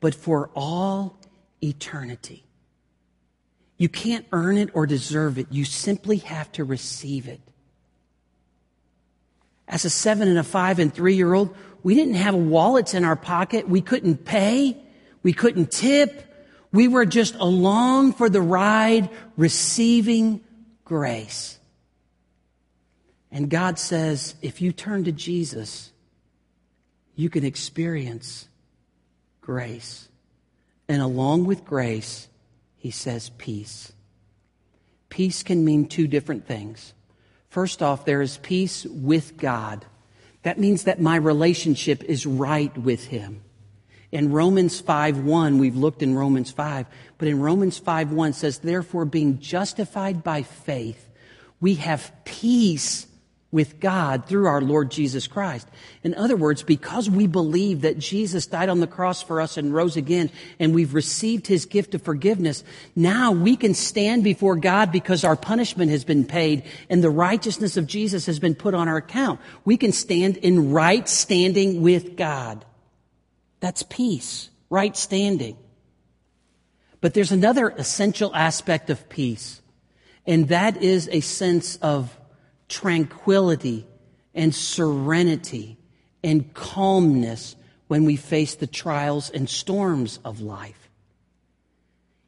but 0.00 0.14
for 0.14 0.50
all 0.54 1.18
eternity. 1.62 2.44
You 3.78 3.88
can't 3.88 4.26
earn 4.32 4.56
it 4.56 4.70
or 4.72 4.86
deserve 4.86 5.38
it. 5.38 5.48
You 5.50 5.64
simply 5.64 6.18
have 6.18 6.50
to 6.52 6.64
receive 6.64 7.28
it. 7.28 7.40
As 9.68 9.84
a 9.84 9.90
seven 9.90 10.28
and 10.28 10.38
a 10.38 10.44
five 10.44 10.78
and 10.78 10.94
three 10.94 11.16
year 11.16 11.34
old, 11.34 11.54
we 11.82 11.94
didn't 11.94 12.14
have 12.14 12.34
wallets 12.34 12.94
in 12.94 13.04
our 13.04 13.16
pocket. 13.16 13.68
We 13.68 13.80
couldn't 13.80 14.24
pay. 14.24 14.76
We 15.22 15.32
couldn't 15.32 15.72
tip. 15.72 16.25
We 16.76 16.88
were 16.88 17.06
just 17.06 17.34
along 17.36 18.12
for 18.12 18.28
the 18.28 18.42
ride, 18.42 19.08
receiving 19.38 20.42
grace. 20.84 21.58
And 23.32 23.48
God 23.48 23.78
says, 23.78 24.34
if 24.42 24.60
you 24.60 24.72
turn 24.72 25.04
to 25.04 25.12
Jesus, 25.12 25.90
you 27.14 27.30
can 27.30 27.46
experience 27.46 28.46
grace. 29.40 30.10
And 30.86 31.00
along 31.00 31.46
with 31.46 31.64
grace, 31.64 32.28
he 32.76 32.90
says 32.90 33.30
peace. 33.38 33.92
Peace 35.08 35.42
can 35.42 35.64
mean 35.64 35.88
two 35.88 36.06
different 36.06 36.46
things. 36.46 36.92
First 37.48 37.82
off, 37.82 38.04
there 38.04 38.20
is 38.20 38.36
peace 38.36 38.84
with 38.84 39.38
God. 39.38 39.86
That 40.42 40.60
means 40.60 40.84
that 40.84 41.00
my 41.00 41.16
relationship 41.16 42.04
is 42.04 42.26
right 42.26 42.76
with 42.76 43.06
him. 43.06 43.40
In 44.16 44.32
Romans 44.32 44.80
5 44.80 45.18
1, 45.18 45.58
we've 45.58 45.76
looked 45.76 46.02
in 46.02 46.14
Romans 46.14 46.50
5, 46.50 46.86
but 47.18 47.28
in 47.28 47.38
Romans 47.38 47.76
5 47.76 48.12
1 48.12 48.32
says, 48.32 48.60
Therefore, 48.60 49.04
being 49.04 49.40
justified 49.40 50.24
by 50.24 50.42
faith, 50.42 51.06
we 51.60 51.74
have 51.74 52.10
peace 52.24 53.06
with 53.52 53.78
God 53.78 54.24
through 54.24 54.46
our 54.46 54.62
Lord 54.62 54.90
Jesus 54.90 55.26
Christ. 55.26 55.68
In 56.02 56.14
other 56.14 56.34
words, 56.34 56.62
because 56.62 57.10
we 57.10 57.26
believe 57.26 57.82
that 57.82 57.98
Jesus 57.98 58.46
died 58.46 58.70
on 58.70 58.80
the 58.80 58.86
cross 58.86 59.22
for 59.22 59.38
us 59.38 59.58
and 59.58 59.74
rose 59.74 59.98
again, 59.98 60.30
and 60.58 60.74
we've 60.74 60.94
received 60.94 61.46
his 61.46 61.66
gift 61.66 61.94
of 61.94 62.00
forgiveness, 62.00 62.64
now 62.94 63.32
we 63.32 63.54
can 63.54 63.74
stand 63.74 64.24
before 64.24 64.56
God 64.56 64.92
because 64.92 65.24
our 65.24 65.36
punishment 65.36 65.90
has 65.90 66.06
been 66.06 66.24
paid 66.24 66.62
and 66.88 67.04
the 67.04 67.10
righteousness 67.10 67.76
of 67.76 67.86
Jesus 67.86 68.24
has 68.24 68.38
been 68.38 68.54
put 68.54 68.72
on 68.72 68.88
our 68.88 68.96
account. 68.96 69.40
We 69.66 69.76
can 69.76 69.92
stand 69.92 70.38
in 70.38 70.72
right 70.72 71.06
standing 71.06 71.82
with 71.82 72.16
God. 72.16 72.64
That's 73.66 73.82
peace, 73.82 74.48
right 74.70 74.96
standing. 74.96 75.56
But 77.00 77.14
there's 77.14 77.32
another 77.32 77.70
essential 77.70 78.32
aspect 78.32 78.90
of 78.90 79.08
peace, 79.08 79.60
and 80.24 80.50
that 80.50 80.80
is 80.84 81.08
a 81.10 81.18
sense 81.18 81.74
of 81.82 82.16
tranquility 82.68 83.84
and 84.36 84.54
serenity 84.54 85.78
and 86.22 86.54
calmness 86.54 87.56
when 87.88 88.04
we 88.04 88.14
face 88.14 88.54
the 88.54 88.68
trials 88.68 89.30
and 89.30 89.50
storms 89.50 90.20
of 90.24 90.40
life. 90.40 90.88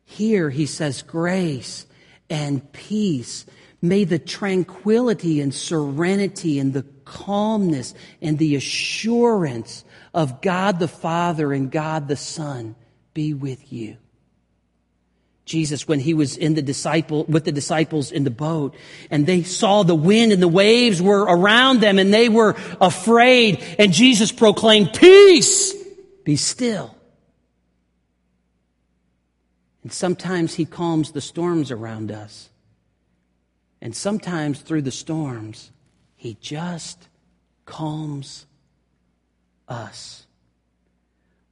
Here 0.06 0.50
he 0.50 0.66
says 0.66 1.02
grace 1.02 1.86
and 2.28 2.72
peace. 2.72 3.46
May 3.80 4.02
the 4.02 4.18
tranquility 4.18 5.40
and 5.40 5.54
serenity 5.54 6.58
and 6.58 6.74
the 6.74 6.86
calmness 7.04 7.94
and 8.20 8.38
the 8.38 8.56
assurance 8.56 9.84
of 10.18 10.40
God 10.40 10.80
the 10.80 10.88
Father 10.88 11.52
and 11.52 11.70
God 11.70 12.08
the 12.08 12.16
Son 12.16 12.74
be 13.14 13.32
with 13.32 13.72
you. 13.72 13.98
Jesus 15.44 15.86
when 15.86 16.00
he 16.00 16.12
was 16.12 16.36
in 16.36 16.54
the 16.54 16.60
disciple, 16.60 17.24
with 17.26 17.44
the 17.44 17.52
disciples 17.52 18.10
in 18.10 18.24
the 18.24 18.30
boat 18.30 18.74
and 19.10 19.26
they 19.26 19.44
saw 19.44 19.84
the 19.84 19.94
wind 19.94 20.32
and 20.32 20.42
the 20.42 20.48
waves 20.48 21.00
were 21.00 21.20
around 21.20 21.80
them 21.80 22.00
and 22.00 22.12
they 22.12 22.28
were 22.28 22.56
afraid 22.80 23.64
and 23.78 23.92
Jesus 23.92 24.32
proclaimed, 24.32 24.92
peace, 24.92 25.72
be 26.24 26.34
still. 26.34 26.96
And 29.84 29.92
sometimes 29.92 30.56
he 30.56 30.64
calms 30.64 31.12
the 31.12 31.20
storms 31.20 31.70
around 31.70 32.10
us. 32.10 32.50
And 33.80 33.94
sometimes 33.94 34.60
through 34.62 34.82
the 34.82 34.90
storms, 34.90 35.70
he 36.16 36.36
just 36.40 37.06
calms 37.64 38.46
us 39.68 40.26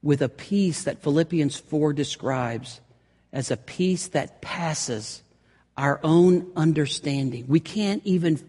with 0.02 0.22
a 0.22 0.29
peace 0.29 0.85
that 0.85 1.02
Philippians 1.02 1.59
4 1.59 1.92
describes 1.92 2.81
as 3.33 3.50
a 3.50 3.57
peace 3.57 4.09
that 4.09 4.40
passes 4.40 5.22
our 5.76 6.00
own 6.02 6.50
understanding. 6.57 7.44
We 7.48 7.61
can't 7.61 8.02
even 8.05 8.40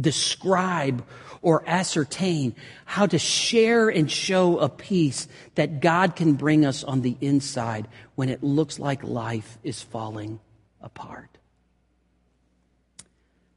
describe 0.00 1.04
or 1.40 1.62
ascertain 1.68 2.54
how 2.84 3.06
to 3.06 3.18
share 3.18 3.88
and 3.88 4.10
show 4.10 4.58
a 4.58 4.68
peace 4.68 5.28
that 5.54 5.80
God 5.80 6.16
can 6.16 6.34
bring 6.34 6.64
us 6.64 6.82
on 6.82 7.02
the 7.02 7.16
inside 7.20 7.86
when 8.14 8.28
it 8.28 8.42
looks 8.42 8.78
like 8.78 9.04
life 9.04 9.58
is 9.62 9.82
falling 9.82 10.40
apart. 10.80 11.38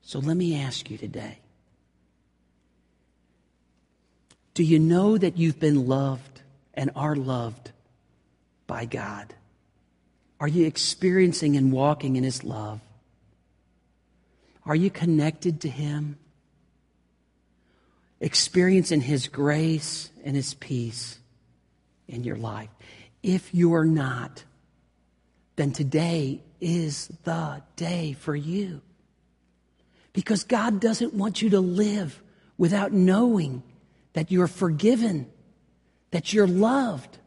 So 0.02 0.20
let 0.20 0.38
me 0.38 0.60
ask 0.60 0.90
you 0.90 0.98
today 0.98 1.41
do 4.54 4.64
you 4.64 4.80
know 4.80 5.18
that 5.18 5.38
you've 5.38 5.60
been 5.60 5.88
loved 5.88 6.42
and 6.74 6.92
are 6.96 7.16
loved 7.16 7.72
by 8.68 8.86
God? 8.86 9.34
Are 10.40 10.48
you 10.48 10.66
experiencing 10.66 11.56
and 11.56 11.72
walking 11.72 12.16
in 12.16 12.24
His 12.24 12.44
love? 12.44 12.82
Are 14.66 14.76
you 14.76 14.90
connected 14.90 15.62
to 15.62 15.70
Him? 15.70 16.18
Experiencing 18.20 19.02
His 19.02 19.28
grace 19.28 20.10
and 20.24 20.36
His 20.36 20.54
peace 20.56 21.20
in 22.08 22.24
your 22.24 22.38
life. 22.38 22.70
If 23.24 23.54
you're 23.54 23.86
not, 23.86 24.44
then 25.56 25.72
today 25.72 26.42
is 26.60 27.08
the 27.24 27.62
day 27.76 28.14
for 28.14 28.36
you. 28.36 28.82
Because 30.14 30.44
God 30.44 30.82
doesn't 30.82 31.14
want 31.14 31.42
you 31.42 31.52
to 31.52 31.60
live 31.60 32.22
without 32.58 32.92
knowing 32.92 33.64
that 34.14 34.32
you're 34.32 34.48
forgiven, 34.48 35.30
that 36.12 36.34
you're 36.34 36.48
loved, 36.48 37.18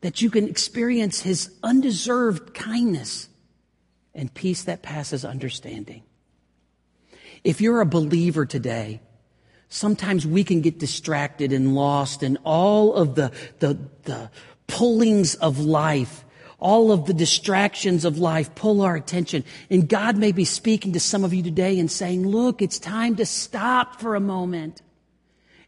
that 0.00 0.20
you 0.22 0.30
can 0.30 0.48
experience 0.48 1.22
His 1.22 1.50
undeserved 1.62 2.54
kindness 2.54 3.28
and 4.14 4.32
peace 4.32 4.64
that 4.64 4.82
passes 4.82 5.24
understanding. 5.24 6.02
If 7.44 7.60
you're 7.60 7.80
a 7.80 7.86
believer 7.86 8.46
today, 8.46 9.00
sometimes 9.68 10.26
we 10.26 10.44
can 10.44 10.60
get 10.60 10.78
distracted 10.78 11.52
and 11.52 11.74
lost 11.74 12.22
in 12.22 12.38
all 12.44 12.94
of 12.94 13.14
the, 13.14 13.32
the, 13.58 13.78
the 14.04 14.30
pullings 14.66 15.34
of 15.36 15.60
life. 15.60 16.24
All 16.58 16.90
of 16.90 17.04
the 17.04 17.12
distractions 17.12 18.06
of 18.06 18.18
life 18.18 18.54
pull 18.54 18.80
our 18.80 18.96
attention. 18.96 19.44
And 19.70 19.88
God 19.88 20.16
may 20.16 20.32
be 20.32 20.46
speaking 20.46 20.94
to 20.94 21.00
some 21.00 21.22
of 21.22 21.34
you 21.34 21.42
today 21.42 21.78
and 21.78 21.90
saying, 21.90 22.26
look, 22.26 22.62
it's 22.62 22.78
time 22.78 23.16
to 23.16 23.26
stop 23.26 24.00
for 24.00 24.14
a 24.14 24.20
moment. 24.20 24.80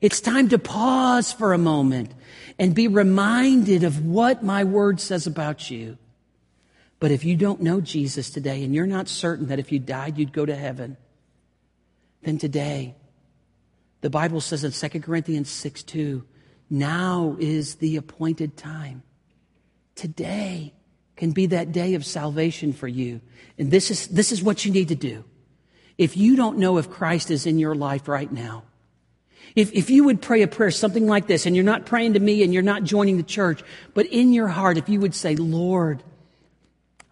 It's 0.00 0.20
time 0.20 0.48
to 0.50 0.58
pause 0.58 1.32
for 1.32 1.52
a 1.52 1.58
moment 1.58 2.12
and 2.58 2.74
be 2.74 2.86
reminded 2.86 3.82
of 3.82 4.04
what 4.04 4.44
my 4.44 4.64
word 4.64 5.00
says 5.00 5.26
about 5.26 5.70
you. 5.70 5.98
But 7.00 7.10
if 7.10 7.24
you 7.24 7.36
don't 7.36 7.60
know 7.60 7.80
Jesus 7.80 8.30
today 8.30 8.64
and 8.64 8.74
you're 8.74 8.86
not 8.86 9.08
certain 9.08 9.48
that 9.48 9.58
if 9.58 9.72
you 9.72 9.78
died 9.78 10.18
you'd 10.18 10.32
go 10.32 10.46
to 10.46 10.54
heaven, 10.54 10.96
then 12.22 12.38
today, 12.38 12.94
the 14.00 14.10
Bible 14.10 14.40
says 14.40 14.64
in 14.64 14.90
2 14.90 15.00
Corinthians 15.00 15.50
6 15.50 15.82
2, 15.84 16.24
now 16.70 17.36
is 17.38 17.76
the 17.76 17.96
appointed 17.96 18.56
time. 18.56 19.02
Today 19.94 20.74
can 21.16 21.32
be 21.32 21.46
that 21.46 21.72
day 21.72 21.94
of 21.94 22.04
salvation 22.04 22.72
for 22.72 22.86
you. 22.86 23.20
And 23.58 23.70
this 23.70 23.90
is, 23.90 24.06
this 24.08 24.30
is 24.30 24.42
what 24.42 24.64
you 24.64 24.72
need 24.72 24.88
to 24.88 24.94
do. 24.94 25.24
If 25.96 26.16
you 26.16 26.36
don't 26.36 26.58
know 26.58 26.78
if 26.78 26.90
Christ 26.90 27.30
is 27.30 27.46
in 27.46 27.58
your 27.58 27.74
life 27.74 28.06
right 28.06 28.30
now, 28.30 28.64
if, 29.54 29.72
if 29.72 29.90
you 29.90 30.04
would 30.04 30.22
pray 30.22 30.42
a 30.42 30.48
prayer, 30.48 30.70
something 30.70 31.06
like 31.06 31.26
this, 31.26 31.46
and 31.46 31.56
you're 31.56 31.64
not 31.64 31.86
praying 31.86 32.14
to 32.14 32.20
me 32.20 32.42
and 32.42 32.52
you're 32.52 32.62
not 32.62 32.84
joining 32.84 33.16
the 33.16 33.22
church, 33.22 33.62
but 33.94 34.06
in 34.06 34.32
your 34.32 34.48
heart, 34.48 34.76
if 34.76 34.88
you 34.88 35.00
would 35.00 35.14
say, 35.14 35.36
Lord, 35.36 36.02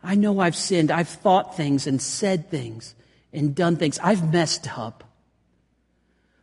I 0.03 0.14
know 0.14 0.38
I've 0.38 0.57
sinned. 0.57 0.90
I've 0.90 1.09
thought 1.09 1.57
things 1.57 1.87
and 1.87 2.01
said 2.01 2.49
things 2.49 2.94
and 3.33 3.55
done 3.55 3.77
things. 3.77 3.99
I've 4.03 4.33
messed 4.33 4.79
up. 4.79 5.05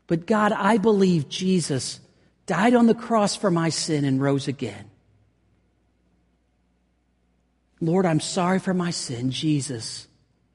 But 0.08 0.25
God, 0.25 0.51
I 0.51 0.77
believe 0.77 1.29
Jesus 1.29 1.99
died 2.45 2.73
on 2.73 2.88
the 2.88 2.93
cross 2.93 3.36
for 3.36 3.49
my 3.49 3.69
sin 3.69 4.03
and 4.03 4.21
rose 4.21 4.47
again. 4.47 4.91
Lord, 7.79 8.06
I'm 8.06 8.19
sorry 8.19 8.60
for 8.60 8.73
my 8.73 8.91
sin. 8.91 9.32
Jesus, 9.32 10.08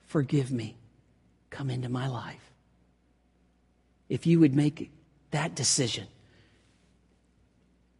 forgive 0.07 0.51
me. 0.51 0.77
Come 1.51 1.70
into 1.70 1.88
my 1.88 2.09
life. 2.09 2.53
If 4.09 4.27
you 4.27 4.40
would 4.40 4.55
make 4.55 4.90
that 5.31 5.55
decision. 5.55 6.07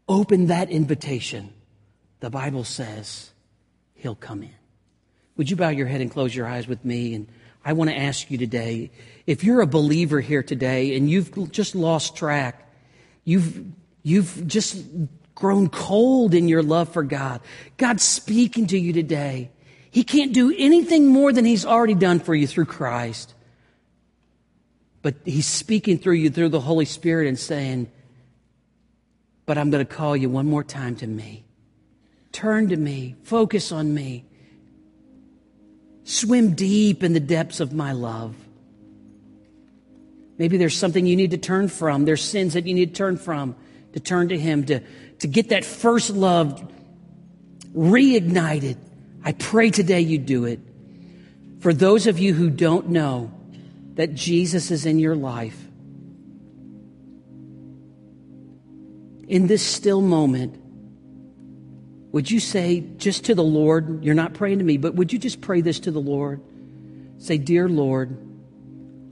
Open 0.09 0.47
that 0.47 0.71
invitation. 0.71 1.53
The 2.21 2.31
Bible 2.31 2.65
says 2.65 3.31
he'll 3.95 4.15
come 4.15 4.43
in. 4.43 4.55
Would 5.37 5.51
you 5.51 5.57
bow 5.57 5.69
your 5.69 5.87
head 5.87 6.01
and 6.01 6.11
close 6.11 6.35
your 6.35 6.47
eyes 6.47 6.67
with 6.67 6.85
me? 6.85 7.15
And 7.15 7.29
I 7.65 7.75
want 7.75 7.91
to 7.91 7.97
ask 7.97 8.31
you 8.31 8.39
today 8.39 8.91
if 9.27 9.45
you're 9.45 9.61
a 9.61 9.67
believer 9.67 10.21
here 10.21 10.43
today 10.43 10.97
and 10.97 11.09
you've 11.09 11.53
just 11.53 11.75
lost 11.75 12.17
track, 12.17 12.73
you've, 13.25 13.65
you've 14.03 14.47
just 14.47 14.83
grown 15.35 15.69
cold 15.69 16.35
in 16.35 16.49
your 16.49 16.63
love 16.63 16.89
for 16.89 17.03
God, 17.03 17.41
God's 17.77 18.03
speaking 18.03 18.67
to 18.69 18.79
you 18.79 18.93
today. 18.93 19.51
He 19.91 20.03
can't 20.03 20.33
do 20.33 20.55
anything 20.57 21.07
more 21.07 21.33
than 21.33 21.45
He's 21.45 21.65
already 21.65 21.95
done 21.95 22.21
for 22.21 22.35
you 22.35 22.47
through 22.47 22.67
Christ. 22.67 23.35
But 25.03 25.15
he's 25.25 25.47
speaking 25.47 25.99
through 25.99 26.15
you 26.15 26.31
through 26.31 26.49
the 26.49 26.61
Holy 26.61 26.85
Spirit 26.85 27.29
and 27.29 27.39
saying, 27.39 27.91
But 29.47 29.59
I'm 29.59 29.71
going 29.71 29.87
to 29.87 29.93
call 29.93 30.17
you 30.17 30.29
one 30.29 30.47
more 30.47 30.65
time 30.65 30.97
to 30.97 31.07
me. 31.07 31.45
Turn 32.33 32.69
to 32.69 32.77
me. 32.77 33.17
Focus 33.23 33.73
on 33.73 33.95
me. 33.95 34.25
Swim 36.05 36.55
deep 36.55 37.03
in 37.03 37.13
the 37.13 37.21
depths 37.21 37.61
of 37.61 37.73
my 37.73 37.93
love. 37.93 38.35
Maybe 40.39 40.57
there's 40.57 40.77
something 40.77 41.05
you 41.05 41.17
need 41.17 41.33
to 41.33 41.39
turn 41.39 41.69
from. 41.69 42.05
There's 42.05 42.23
sins 42.23 42.55
that 42.55 42.67
you 42.67 42.75
need 42.75 42.95
to 42.95 42.99
turn 42.99 43.17
from, 43.17 43.57
to 43.93 44.01
turn 44.01 44.29
to 44.29 44.39
Him, 44.39 44.65
to, 44.67 44.81
to 45.19 45.27
get 45.27 45.51
that 45.51 45.65
first 45.65 46.11
love 46.11 46.73
reignited. 47.77 48.77
I 49.25 49.33
pray 49.33 49.71
today 49.71 50.01
you 50.01 50.19
do 50.19 50.45
it. 50.45 50.61
For 51.61 51.75
those 51.75 52.07
of 52.07 52.19
you 52.19 52.35
who 52.35 52.51
don't 52.51 52.89
know, 52.91 53.33
that 53.99 54.15
Jesus 54.15 54.71
is 54.71 54.87
in 54.87 55.01
your 55.01 55.17
life, 55.17 55.61
in 59.27 59.49
this 59.49 59.61
still 59.61 60.01
moment, 60.01 60.57
would 62.13 62.31
you 62.31 62.39
say 62.39 62.79
just 62.97 63.25
to 63.25 63.35
the 63.35 63.43
Lord, 63.43 64.05
you're 64.05 64.15
not 64.15 64.35
praying 64.35 64.59
to 64.59 64.65
me, 64.65 64.77
but 64.77 64.95
would 64.95 65.13
you 65.13 65.19
just 65.19 65.41
pray 65.41 65.63
this 65.63 65.81
to 65.81 65.91
the 65.91 66.01
Lord? 66.01 66.41
Say, 67.19 67.39
Dear 67.39 67.69
Lord, 67.69 68.17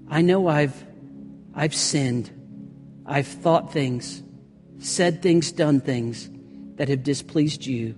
I 0.09 0.23
know 0.23 0.47
I've, 0.47 0.85
I've 1.53 1.75
sinned. 1.75 2.31
I've 3.05 3.27
thought 3.27 3.73
things, 3.73 4.23
said 4.79 5.21
things, 5.21 5.51
done 5.51 5.81
things 5.81 6.31
that 6.77 6.89
have 6.91 7.03
displeased 7.03 7.67
you, 7.67 7.97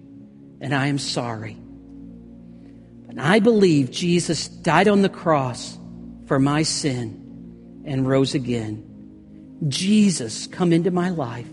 and 0.63 0.75
I 0.75 0.87
am 0.87 0.99
sorry. 0.99 1.59
And 3.11 3.21
I 3.21 3.41
believe 3.41 3.91
Jesus 3.91 4.49
died 4.49 4.89
on 4.89 5.03
the 5.03 5.11
cross 5.11 5.78
for 6.29 6.39
my 6.39 6.63
sin 6.63 7.83
and 7.87 8.07
rose 8.07 8.35
again. 8.35 8.85
Jesus, 9.67 10.47
come 10.47 10.75
into 10.75 10.91
my 10.91 11.09
life. 11.09 11.49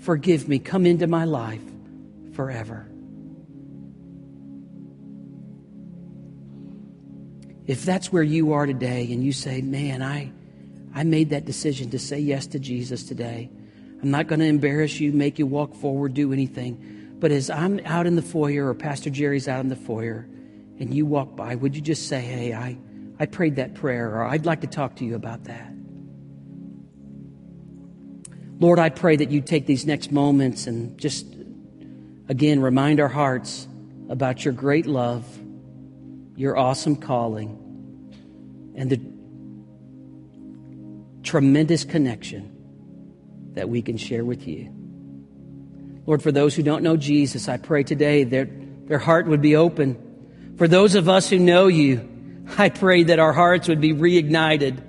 Forgive 0.00 0.48
me. 0.48 0.58
Come 0.58 0.84
into 0.84 1.06
my 1.06 1.24
life 1.24 1.62
forever. 2.34 2.90
If 7.68 7.84
that's 7.84 8.12
where 8.12 8.22
you 8.22 8.52
are 8.54 8.66
today 8.66 9.12
and 9.12 9.22
you 9.22 9.32
say, 9.32 9.60
man, 9.60 10.02
I, 10.02 10.32
I 10.92 11.04
made 11.04 11.30
that 11.30 11.44
decision 11.44 11.90
to 11.90 11.98
say 11.98 12.18
yes 12.18 12.48
to 12.48 12.58
Jesus 12.58 13.04
today. 13.04 13.48
I'm 14.02 14.10
not 14.10 14.26
going 14.26 14.40
to 14.40 14.46
embarrass 14.46 14.98
you, 14.98 15.12
make 15.12 15.38
you 15.38 15.46
walk 15.46 15.74
forward, 15.74 16.14
do 16.14 16.32
anything. 16.32 17.16
But 17.20 17.30
as 17.30 17.48
I'm 17.48 17.80
out 17.84 18.06
in 18.06 18.16
the 18.16 18.22
foyer 18.22 18.66
or 18.66 18.74
Pastor 18.74 19.10
Jerry's 19.10 19.46
out 19.46 19.60
in 19.60 19.68
the 19.68 19.76
foyer 19.76 20.26
and 20.80 20.92
you 20.92 21.06
walk 21.06 21.36
by, 21.36 21.54
would 21.54 21.76
you 21.76 21.82
just 21.82 22.08
say, 22.08 22.20
hey, 22.20 22.54
I, 22.54 22.78
I 23.18 23.26
prayed 23.26 23.56
that 23.56 23.74
prayer 23.74 24.14
or 24.14 24.24
I'd 24.24 24.46
like 24.46 24.60
to 24.60 24.66
talk 24.66 24.96
to 24.96 25.04
you 25.04 25.14
about 25.14 25.44
that? 25.44 25.72
Lord, 28.60 28.78
I 28.78 28.88
pray 28.88 29.16
that 29.16 29.30
you 29.30 29.40
take 29.40 29.66
these 29.66 29.86
next 29.86 30.10
moments 30.10 30.66
and 30.66 30.98
just 30.98 31.26
again 32.28 32.60
remind 32.60 33.00
our 33.00 33.08
hearts 33.08 33.68
about 34.08 34.44
your 34.44 34.54
great 34.54 34.86
love 34.86 35.24
your 36.38 36.56
awesome 36.56 36.94
calling 36.94 37.58
and 38.76 38.88
the 38.88 39.00
tremendous 41.24 41.82
connection 41.82 42.54
that 43.54 43.68
we 43.68 43.82
can 43.82 43.96
share 43.96 44.24
with 44.24 44.46
you. 44.46 44.72
Lord, 46.06 46.22
for 46.22 46.30
those 46.30 46.54
who 46.54 46.62
don't 46.62 46.84
know 46.84 46.96
Jesus, 46.96 47.48
I 47.48 47.56
pray 47.56 47.82
today 47.82 48.22
that 48.22 48.86
their 48.86 49.00
heart 49.00 49.26
would 49.26 49.42
be 49.42 49.56
open. 49.56 50.54
For 50.56 50.68
those 50.68 50.94
of 50.94 51.08
us 51.08 51.28
who 51.28 51.40
know 51.40 51.66
you, 51.66 52.08
I 52.56 52.70
pray 52.70 53.04
that 53.04 53.18
our 53.18 53.32
hearts 53.32 53.68
would 53.68 53.80
be 53.80 53.92
reignited, 53.92 54.82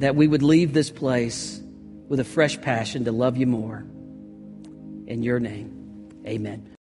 that 0.00 0.14
we 0.16 0.26
would 0.26 0.42
leave 0.42 0.72
this 0.72 0.90
place 0.90 1.60
with 2.08 2.20
a 2.20 2.24
fresh 2.24 2.60
passion 2.60 3.04
to 3.04 3.12
love 3.12 3.36
you 3.36 3.46
more. 3.46 3.84
In 5.06 5.22
your 5.22 5.40
name, 5.40 6.10
amen. 6.26 6.73